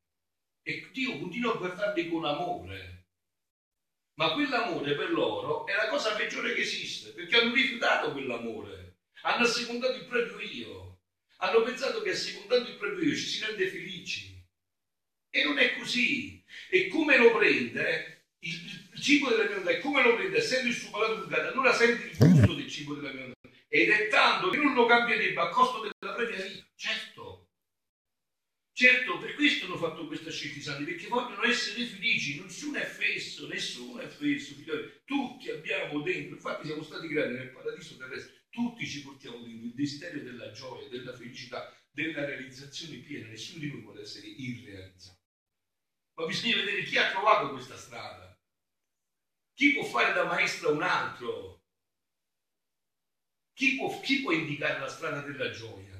E 0.61 0.89
Dio 0.91 1.17
continua 1.17 1.53
a 1.53 1.57
guardarli 1.57 2.09
con 2.09 2.25
amore. 2.25 3.05
Ma 4.15 4.33
quell'amore 4.33 4.93
per 4.93 5.09
loro 5.09 5.65
è 5.65 5.73
la 5.73 5.87
cosa 5.87 6.13
peggiore 6.15 6.53
che 6.53 6.61
esiste, 6.61 7.11
perché 7.11 7.37
hanno 7.37 7.53
rifiutato 7.53 8.11
quell'amore 8.11 8.85
hanno 9.25 9.45
assecondato 9.45 9.95
il 9.95 10.05
proprio 10.05 10.39
io, 10.39 10.84
hanno 11.49 11.63
pensato 11.63 12.01
che 12.01 12.11
assecondando 12.11 12.69
il 12.69 12.77
proprio 12.77 13.09
io 13.09 13.15
ci 13.15 13.25
si 13.25 13.43
rende 13.43 13.67
felici. 13.67 14.43
E 15.29 15.43
non 15.43 15.57
è 15.57 15.77
così. 15.77 16.43
E 16.69 16.87
come 16.87 17.17
lo 17.17 17.35
prende? 17.37 18.27
Il, 18.39 18.53
il 18.93 19.01
cibo 19.01 19.29
della 19.29 19.45
mia 19.45 19.57
onda, 19.57 19.71
e 19.71 19.79
come 19.79 20.03
lo 20.03 20.15
prende? 20.15 20.37
Essendo 20.37 20.67
il 20.69 20.75
suo 20.75 20.91
palato 20.91 21.19
purgato, 21.19 21.51
allora 21.51 21.73
sente 21.73 22.07
il 22.07 22.17
gusto 22.17 22.53
del 22.53 22.69
cibo 22.69 22.93
della 22.95 23.11
mia 23.11 23.23
onda. 23.23 23.33
Ed 23.67 23.89
è 23.89 24.07
tanto 24.07 24.49
che 24.49 24.57
non 24.57 24.73
lo 24.73 24.85
cambierebbe 24.85 25.39
a 25.39 25.49
costo 25.49 25.81
della 25.81 26.13
propria 26.13 26.41
vita. 26.41 26.65
Certo. 26.75 27.49
Certo, 28.77 29.19
per 29.19 29.35
questo 29.35 29.65
hanno 29.65 29.77
fatto 29.77 30.05
questa 30.05 30.29
scelta 30.29 30.57
i 30.57 30.61
santi, 30.61 30.83
perché 30.83 31.07
vogliono 31.07 31.45
essere 31.45 31.85
felici, 31.85 32.41
nessuno 32.41 32.77
è 32.77 32.83
fesso, 32.83 33.47
nessuno 33.47 34.01
è 34.01 34.07
fesso, 34.07 34.53
figlioli. 34.53 35.01
tutti 35.05 35.49
abbiamo 35.49 36.01
dentro, 36.01 36.35
infatti 36.35 36.67
siamo 36.67 36.83
stati 36.83 37.07
creati 37.07 37.35
nel 37.35 37.51
paradiso 37.51 37.95
terrestre, 37.95 38.44
tutti 38.55 38.87
ci 38.87 39.03
portiamo 39.03 39.39
dentro 39.39 39.67
il 39.67 39.73
desiderio 39.73 40.23
della 40.23 40.51
gioia, 40.51 40.87
della 40.87 41.13
felicità, 41.13 41.77
della 41.91 42.25
realizzazione 42.25 42.97
piena. 42.97 43.27
Nessuno 43.27 43.59
di 43.59 43.69
noi 43.69 43.81
vuole 43.81 44.01
essere 44.01 44.27
irrealizzato. 44.27 45.19
Ma 46.15 46.25
bisogna 46.25 46.55
vedere 46.55 46.83
chi 46.83 46.97
ha 46.97 47.11
trovato 47.11 47.51
questa 47.51 47.75
strada. 47.75 48.39
Chi 49.53 49.73
può 49.73 49.83
fare 49.83 50.13
da 50.13 50.23
maestro 50.23 50.69
a 50.69 50.71
un 50.71 50.81
altro? 50.81 51.63
Chi 53.53 53.75
può, 53.75 53.99
chi 53.99 54.21
può 54.21 54.31
indicare 54.31 54.79
la 54.79 54.87
strada 54.87 55.21
della 55.21 55.51
gioia? 55.51 55.93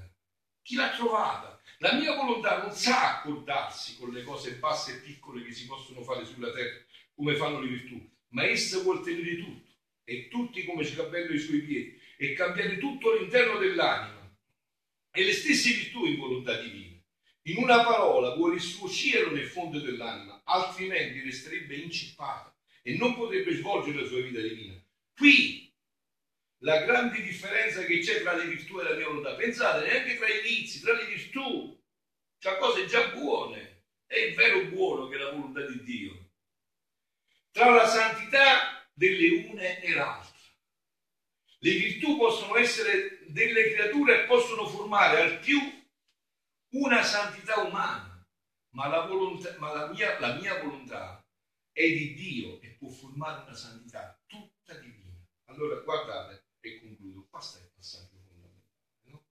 Chi 0.62 0.76
l'ha 0.76 0.92
trovata? 0.96 1.62
La 1.80 1.94
mia 1.94 2.16
volontà 2.16 2.62
non 2.62 2.72
sa 2.72 3.18
accordarsi 3.18 3.98
con 3.98 4.12
le 4.12 4.24
cose 4.24 4.56
basse 4.56 4.96
e 4.96 5.02
piccole 5.02 5.44
che 5.44 5.54
si 5.54 5.66
possono 5.66 6.02
fare 6.04 6.26
sulla 6.26 6.52
terra, 6.52 6.84
come 7.14 7.36
fanno 7.36 7.60
le 7.60 7.68
virtù, 7.68 8.10
ma 8.30 8.44
essa 8.44 8.80
vuol 8.80 9.04
tenere 9.04 9.38
tutto 9.38 9.74
e 10.06 10.28
tutti 10.28 10.64
come 10.64 10.84
sgabello 10.84 11.32
ai 11.32 11.40
suoi 11.40 11.62
piedi 11.62 12.00
e 12.18 12.34
cambiare 12.34 12.78
tutto 12.78 13.12
all'interno 13.12 13.58
dell'anima 13.58 14.16
e 15.12 15.24
le 15.24 15.34
stesse 15.34 15.72
virtù 15.72 16.06
in 16.06 16.18
volontà 16.18 16.60
divina. 16.60 17.00
In 17.48 17.58
una 17.58 17.84
parola 17.84 18.34
vuole 18.36 18.56
il 18.56 18.62
suo 18.62 18.90
cielo 18.90 19.32
nel 19.32 19.48
fondo 19.48 19.80
dell'anima, 19.80 20.42
altrimenti 20.46 21.22
resterebbe 21.22 21.76
incippata 21.76 22.54
e 22.82 22.98
non 22.98 23.16
potrebbe 23.16 23.54
svolgere 23.54 24.02
la 24.02 24.08
sua 24.08 24.22
vita 24.22 24.42
divina. 24.42 24.80
Qui 25.16 25.72
la 26.60 26.84
grande 26.84 27.22
differenza 27.22 27.84
che 27.84 28.00
c'è 28.00 28.22
tra 28.22 28.36
le 28.36 28.48
virtù 28.48 28.80
e 28.80 28.84
la 28.84 28.96
mia 28.96 29.08
volontà. 29.08 29.36
Pensate, 29.36 29.86
neanche 29.86 30.18
tra 30.18 30.28
i 30.28 30.42
vizi, 30.42 30.82
tra 30.82 30.94
le 30.94 31.06
virtù, 31.06 31.80
c'è 32.40 32.58
cose 32.58 32.86
già 32.86 33.10
buone. 33.10 33.84
È 34.08 34.18
il 34.18 34.36
vero 34.36 34.66
buono 34.66 35.08
che 35.08 35.16
è 35.16 35.20
la 35.20 35.32
volontà 35.32 35.66
di 35.66 35.84
Dio. 35.84 36.30
Tra 37.52 37.70
la 37.70 37.88
santità 37.88 38.88
delle 38.94 39.48
une 39.48 39.82
e 39.82 39.94
l'altra. 39.94 40.35
Le 41.66 41.74
virtù 41.74 42.16
possono 42.16 42.58
essere 42.58 43.26
delle 43.26 43.72
creature 43.72 44.22
e 44.22 44.28
possono 44.28 44.68
formare 44.68 45.20
al 45.20 45.40
più 45.40 45.58
una 46.74 47.02
santità 47.02 47.60
umana, 47.62 48.24
ma 48.76 48.88
la, 48.88 49.08
volontà, 49.08 49.58
ma 49.58 49.74
la, 49.74 49.92
mia, 49.92 50.20
la 50.20 50.36
mia 50.36 50.62
volontà 50.62 51.26
è 51.72 51.82
di 51.82 52.14
Dio 52.14 52.62
e 52.62 52.76
può 52.78 52.90
formare 52.90 53.46
una 53.46 53.56
santità 53.56 54.16
tutta 54.28 54.76
divina. 54.76 55.20
Allora 55.46 55.80
guardate, 55.80 56.50
e 56.60 56.82
concludo, 56.82 57.26
qua 57.32 57.40
sta 57.40 57.58
il 57.58 57.72
passaggio 57.76 58.20
fondamentale. 58.20 58.72
No? 59.06 59.26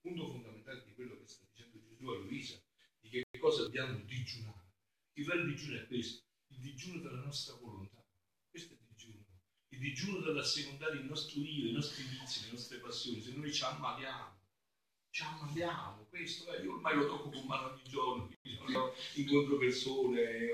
Punto 0.00 0.30
fondamentale 0.30 0.84
di 0.86 0.94
quello 0.94 1.18
che 1.18 1.26
sta 1.26 1.44
dicendo 1.52 1.82
Gesù 1.82 2.08
a 2.08 2.16
Luisa, 2.16 2.58
di 2.98 3.10
che 3.10 3.24
cosa 3.38 3.64
dobbiamo 3.64 3.98
digiunare. 4.06 4.72
Il 5.18 5.26
vero 5.26 5.44
digiuno 5.44 5.76
è 5.76 5.86
questo, 5.86 6.24
il 6.46 6.60
digiuno 6.60 7.00
della 7.00 7.20
nostra 7.20 7.56
volontà. 7.56 8.02
Questo 8.48 8.72
è 8.72 8.76
il 8.76 8.86
digiuno. 8.86 9.22
Il 9.74 9.80
digiuno 9.80 10.20
dell'assecondare 10.20 10.98
il 10.98 11.04
nostro 11.04 11.40
io, 11.40 11.68
i 11.68 11.72
nostri 11.72 12.04
vizi, 12.04 12.44
le 12.44 12.52
nostre 12.52 12.78
passioni. 12.78 13.20
Se 13.20 13.32
noi 13.32 13.52
ci 13.52 13.64
ammaliamo, 13.64 14.40
ci 15.10 15.22
ammaliamo. 15.22 16.06
Questo 16.08 16.52
eh, 16.54 16.62
io 16.62 16.74
ormai 16.74 16.94
lo 16.94 17.06
tocco 17.08 17.28
con 17.30 17.44
mano 17.44 17.72
ogni 17.72 17.82
giorno, 17.88 18.30
io 18.42 18.94
incontro 19.14 19.58
persone, 19.58 20.52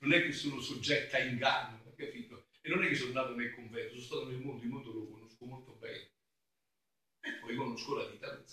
non 0.00 0.12
è 0.12 0.22
che 0.22 0.32
sono 0.32 0.60
soggetta 0.60 1.18
a 1.18 1.20
inganno, 1.20 1.94
capito? 1.94 2.48
E 2.62 2.68
non 2.68 2.82
è 2.82 2.88
che 2.88 2.96
sono 2.96 3.12
nato 3.12 3.36
nel 3.36 3.54
convento, 3.54 3.94
sono 3.94 4.02
stato 4.02 4.26
nel 4.26 4.40
mondo, 4.40 4.64
il 4.64 4.70
mondo 4.70 4.92
lo 4.92 5.08
conosco 5.08 5.44
molto 5.44 5.72
bene. 5.74 6.10
E 7.20 7.32
poi 7.40 7.54
conosco 7.54 7.94
la 7.94 8.08
vita 8.08 8.44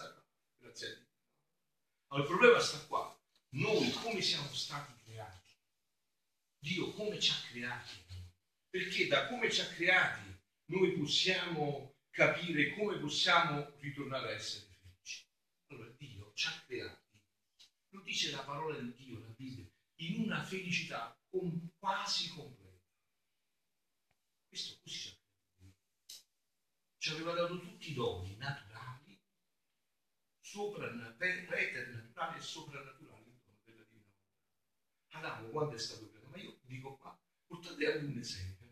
grazie 0.59 0.87
a 0.87 0.93
Dio. 0.93 1.07
Allora, 2.09 2.27
il 2.27 2.35
problema 2.35 2.59
sta 2.59 2.85
qua. 2.85 3.19
Noi 3.55 3.91
come 3.91 4.21
siamo 4.21 4.53
stati 4.53 4.93
creati? 5.03 5.51
Dio 6.59 6.91
come 6.91 7.19
ci 7.19 7.31
ha 7.31 7.35
creati? 7.49 8.12
Perché 8.73 9.05
da 9.05 9.27
come 9.27 9.51
ci 9.51 9.61
ha 9.61 9.67
creati 9.67 10.35
noi 10.71 10.97
possiamo 10.97 11.93
capire 12.09 12.71
come 12.71 12.97
possiamo 12.97 13.71
ritornare 13.77 14.29
a 14.29 14.31
essere 14.31 14.65
felici. 14.65 15.27
Allora 15.67 15.91
Dio 15.95 16.31
ci 16.33 16.47
ha 16.47 16.63
creati, 16.65 17.21
lo 17.89 18.01
dice 18.01 18.31
la 18.31 18.43
parola 18.43 18.79
di 18.79 18.91
Dio, 18.95 19.19
la 19.19 19.27
Bibbia, 19.27 19.69
in 19.97 20.23
una 20.23 20.43
felicità 20.43 21.15
quasi 21.77 22.29
completa. 22.29 22.81
Questo 24.47 24.79
così 24.81 24.97
ci 24.97 25.09
ha 25.09 25.23
ci 26.97 27.09
aveva 27.11 27.33
dato 27.33 27.59
tutti 27.59 27.91
i 27.91 27.93
doni 27.93 28.35
naturali, 28.37 29.21
preternaturali 31.15 32.37
e 32.39 32.41
soprannaturali 32.41 33.27
il 33.27 33.39
dono 33.43 33.59
della 33.65 33.83
divina 33.83 34.15
Adamo 35.09 35.49
quando 35.49 35.75
è 35.75 35.79
stato 35.79 36.09
creato? 36.09 36.29
Ma 36.29 36.37
io 36.37 36.57
dico 36.63 36.97
qua, 36.97 37.15
portate 37.45 37.85
anche 37.85 38.05
un 38.05 38.17
esempio? 38.17 38.62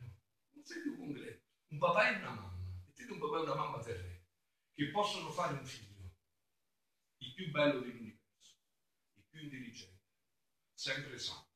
Un 0.62 0.64
esempio 0.64 0.96
concreto. 0.96 1.44
Un 1.72 1.78
papà 1.80 2.10
e 2.10 2.18
una 2.18 2.30
mamma, 2.30 2.84
mettete 2.86 3.12
un 3.12 3.20
papà 3.20 3.38
e 3.38 3.42
una 3.42 3.56
mamma 3.56 3.80
terrena, 3.80 4.26
che 4.74 4.90
possono 4.90 5.32
fare 5.32 5.58
un 5.58 5.66
figlio, 5.66 6.14
il 7.18 7.34
più 7.34 7.50
bello 7.50 7.80
dell'universo, 7.80 8.56
il 9.16 9.24
più 9.30 9.42
intelligente, 9.42 10.04
sempre 10.74 11.18
sano, 11.18 11.50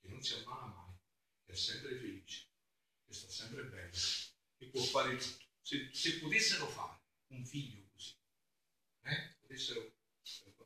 che 0.00 0.08
non 0.08 0.22
si 0.22 0.34
ammala 0.34 0.66
mai, 0.66 0.96
che 1.44 1.52
è 1.52 1.56
sempre 1.56 1.96
felice, 1.96 2.48
che 3.04 3.12
sta 3.12 3.28
sempre 3.28 3.64
bene, 3.64 3.90
che 3.90 4.66
può 4.66 4.80
fare 4.80 5.16
tutto 5.16 5.44
se, 5.60 5.90
se 5.92 6.18
potessero 6.18 6.66
fare 6.66 7.00
un 7.28 7.44
figlio 7.44 7.86
così, 7.92 8.16
eh? 9.02 9.36
potessero 9.40 9.92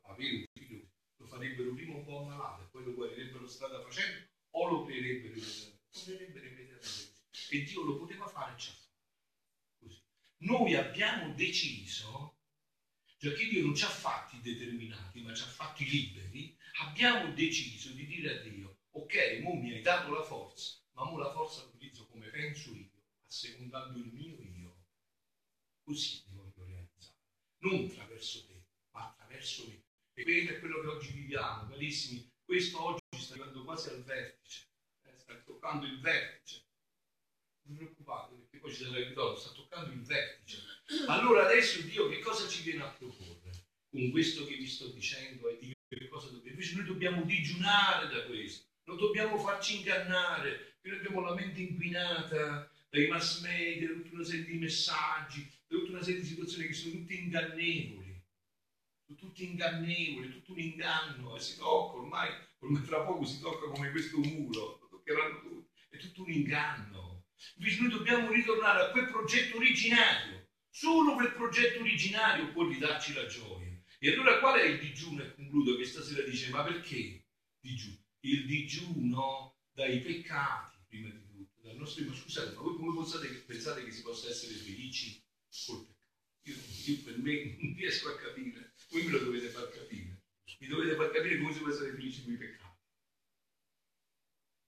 avere 0.03 0.37
un 0.37 0.45
figlio 0.53 0.81
così, 0.81 0.93
lo 1.17 1.27
farebbero 1.27 1.75
prima 1.75 1.97
un 1.97 2.05
po' 2.05 2.21
ammalato 2.21 2.63
e 2.63 2.67
poi 2.67 2.85
lo 2.85 2.95
guarirebbero 2.95 3.49
strada 3.49 3.83
facendo 3.83 4.29
o 4.51 4.71
lo 4.71 4.85
creerebbero 4.85 5.35
immediatamente. 5.35 7.14
E 7.55 7.63
Dio 7.63 7.85
lo 7.85 7.99
poteva 7.99 8.27
fare 8.27 8.59
fatto. 8.59 8.91
Così. 9.79 10.03
Noi 10.39 10.75
abbiamo 10.75 11.33
deciso, 11.35 12.41
già 13.17 13.33
che 13.33 13.47
Dio 13.47 13.65
non 13.65 13.77
ci 13.77 13.85
ha 13.85 13.89
fatti 13.89 14.41
determinati, 14.41 15.21
ma 15.21 15.33
ci 15.33 15.45
ha 15.45 15.47
fatti 15.47 15.89
liberi, 15.89 16.59
abbiamo 16.81 17.33
deciso 17.33 17.93
di 17.93 18.07
dire 18.07 18.39
a 18.39 18.43
Dio, 18.43 18.81
ok, 18.91 19.39
mo 19.43 19.55
mi 19.55 19.73
hai 19.73 19.83
dato 19.83 20.13
la 20.13 20.25
forza, 20.25 20.83
ma 20.95 21.05
mo 21.05 21.17
la 21.17 21.31
forza 21.31 21.63
la 21.63 21.69
utilizzo 21.69 22.09
come 22.09 22.27
penso 22.31 22.75
io, 22.75 22.91
assecondando 23.25 24.01
il 24.01 24.13
mio 24.13 24.41
io 24.41 24.83
Così 25.85 26.25
ti 26.25 26.33
voglio 26.33 26.65
realizzare, 26.65 27.21
non 27.59 27.85
attraverso 27.85 28.47
te, 28.47 28.65
ma 28.91 29.11
attraverso 29.11 29.69
me. 29.69 29.85
E 30.15 30.25
questo 30.25 30.55
è 30.55 30.59
quello 30.59 30.81
che 30.81 30.87
oggi 30.89 31.13
viviamo, 31.13 31.69
carissimi. 31.69 32.29
Questo 32.43 32.83
oggi 32.83 33.03
sta 33.17 33.35
arrivando 33.35 33.63
quasi 33.63 33.91
al 33.91 34.03
vertice, 34.03 34.71
eh, 35.03 35.19
sta 35.19 35.37
toccando 35.43 35.87
il 35.87 36.01
vertice. 36.01 36.64
Non 37.67 37.77
preoccupate 37.77 38.35
perché 38.35 38.59
poi 38.59 38.73
ci 38.73 38.85
sarà 38.85 38.99
il 38.99 39.07
ritorno, 39.07 39.37
sta 39.37 39.53
toccando 39.53 39.91
il 39.93 40.03
vertice. 40.03 40.63
Allora 41.09 41.47
adesso 41.47 41.81
Dio 41.83 42.09
che 42.09 42.19
cosa 42.19 42.47
ci 42.47 42.63
viene 42.63 42.83
a 42.83 42.89
proporre? 42.89 43.53
Con 43.91 44.11
questo 44.11 44.45
che 44.45 44.57
vi 44.57 44.67
sto 44.67 44.89
dicendo 44.89 45.49
e 45.49 45.59
di 45.59 45.73
che 45.89 46.09
cosa 46.09 46.29
dobbiamo. 46.29 46.51
Invece 46.51 46.77
noi 46.77 46.85
dobbiamo 46.85 47.23
digiunare 47.23 48.09
da 48.09 48.25
questo, 48.25 48.67
non 48.85 48.97
dobbiamo 48.97 49.39
farci 49.39 49.79
ingannare, 49.79 50.79
noi 50.83 50.97
abbiamo 50.97 51.21
la 51.21 51.35
mente 51.35 51.61
inquinata 51.61 52.71
dai 52.91 53.09
mass 53.09 53.41
media, 53.41 53.89
tutta 53.89 54.15
una 54.15 54.25
serie 54.25 54.45
di 54.45 54.59
messaggi, 54.59 55.51
tutta 55.67 55.91
una 55.91 56.03
serie 56.03 56.21
di 56.21 56.27
situazioni 56.27 56.67
che 56.67 56.75
sono 56.75 56.95
tutte 56.95 57.15
ingannevoli, 57.15 58.23
tutte 59.17 59.43
ingannevoli, 59.43 60.31
tutto 60.31 60.53
un 60.53 60.59
inganno 60.61 61.37
e 61.37 61.41
si 61.41 61.57
tocca 61.57 61.99
ormai, 61.99 62.31
ormai 62.59 62.83
fra 62.83 63.05
poco 63.05 63.25
si 63.25 63.41
tocca 63.41 63.69
come 63.69 63.91
questo 63.91 64.19
muro, 64.19 64.79
lo 64.81 64.89
toccheranno 64.91 65.41
tutti, 65.41 65.81
è 65.89 65.97
tutto 65.99 66.23
un 66.23 66.31
inganno. 66.31 67.04
Invece 67.57 67.81
noi 67.81 67.91
dobbiamo 67.91 68.33
ritornare 68.33 68.85
a 68.85 68.91
quel 68.91 69.11
progetto 69.11 69.57
originario, 69.57 70.49
solo 70.69 71.15
quel 71.15 71.33
progetto 71.35 71.81
originario 71.81 72.53
può 72.53 72.67
ridarci 72.67 73.15
la 73.15 73.27
gioia. 73.27 73.81
E 73.99 74.13
allora 74.13 74.39
qual 74.39 74.59
è 74.59 74.65
il 74.65 74.79
digiuno? 74.81 75.23
E 75.23 75.35
concludo 75.35 75.77
che 75.77 75.85
stasera 75.85 76.23
dice, 76.23 76.51
ma 76.51 76.63
perché 76.63 77.27
digiuno? 77.61 78.03
Il 78.21 78.47
digiuno 78.47 79.57
dai 79.73 80.01
peccati, 80.01 80.77
prima 80.89 81.11
di 81.11 81.27
tutto, 81.27 81.61
dal 81.63 81.77
nostro... 81.77 82.05
Ma 82.05 82.15
scusate, 82.15 82.55
ma 82.55 82.61
voi 82.63 82.77
come 82.77 82.95
pensate, 82.95 83.29
pensate 83.47 83.85
che 83.85 83.93
si 83.93 84.03
possa 84.03 84.29
essere 84.29 84.55
felici 84.55 85.23
col 85.67 85.87
peccato. 85.87 85.93
Io, 86.43 86.55
io, 86.87 87.03
per 87.05 87.19
me 87.19 87.57
non 87.61 87.75
riesco 87.77 88.09
a 88.09 88.17
capire, 88.17 88.75
voi 88.91 89.05
me 89.05 89.11
lo 89.11 89.19
dovete 89.21 89.49
far 89.49 89.71
capire. 89.71 90.23
Mi 90.59 90.67
dovete 90.67 90.95
far 90.97 91.11
capire 91.11 91.39
come 91.39 91.53
si 91.53 91.61
può 91.61 91.71
essere 91.71 91.93
felici 91.93 92.23
con 92.23 92.33
i 92.33 92.37
peccati. 92.37 92.74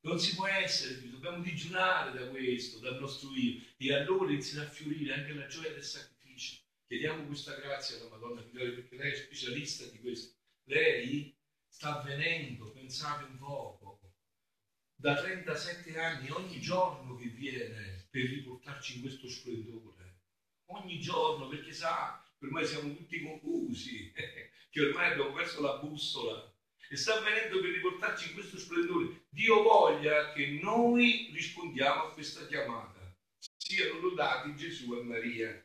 Non 0.07 0.21
si 0.21 0.37
può 0.37 0.47
essere, 0.47 1.11
dobbiamo 1.11 1.43
digiunare 1.43 2.17
da 2.17 2.29
questo, 2.29 2.79
dal 2.79 3.01
nostro 3.01 3.29
io, 3.35 3.61
e 3.77 3.93
allora 3.93 4.31
inizia 4.31 4.63
a 4.63 4.69
fiorire 4.69 5.15
anche 5.15 5.35
la 5.35 5.49
gioia 5.49 5.73
del 5.73 5.83
sacrificio. 5.83 6.63
Chiediamo 6.87 7.25
questa 7.25 7.57
grazia 7.57 7.97
alla 7.97 8.11
Madonna 8.11 8.41
Figlioli 8.41 8.71
perché 8.71 8.95
lei 8.95 9.11
è 9.11 9.17
specialista 9.17 9.85
di 9.87 9.99
questo. 9.99 10.37
Lei 10.69 11.37
sta 11.69 11.99
avvenendo, 11.99 12.71
pensate 12.71 13.25
un 13.25 13.37
poco, 13.37 14.01
da 14.95 15.17
37 15.17 15.99
anni 15.99 16.31
ogni 16.31 16.61
giorno 16.61 17.17
che 17.17 17.27
viene 17.27 18.07
per 18.09 18.23
riportarci 18.23 18.95
in 18.95 19.01
questo 19.01 19.29
splendore 19.29 20.21
ogni 20.67 21.01
giorno 21.01 21.49
perché 21.49 21.73
sa 21.73 22.25
ormai 22.41 22.65
siamo 22.65 22.95
tutti 22.95 23.23
confusi, 23.23 24.13
che 24.71 24.81
ormai 24.81 25.11
abbiamo 25.11 25.33
perso 25.33 25.61
la 25.61 25.79
bussola 25.79 26.56
e 26.89 26.97
sta 26.97 27.21
venendo 27.21 27.61
per 27.61 27.71
riportarci 27.71 28.29
in 28.29 28.35
questo 28.35 28.59
splendore. 28.59 29.25
Dio 29.29 29.63
voglia 29.63 30.33
che 30.33 30.59
noi 30.63 31.31
rispondiamo 31.33 32.05
a 32.05 32.13
questa 32.13 32.47
chiamata. 32.47 33.01
Siano 33.57 33.99
lodati 34.01 34.55
Gesù 34.55 34.95
e 34.95 35.03
Maria. 35.03 35.65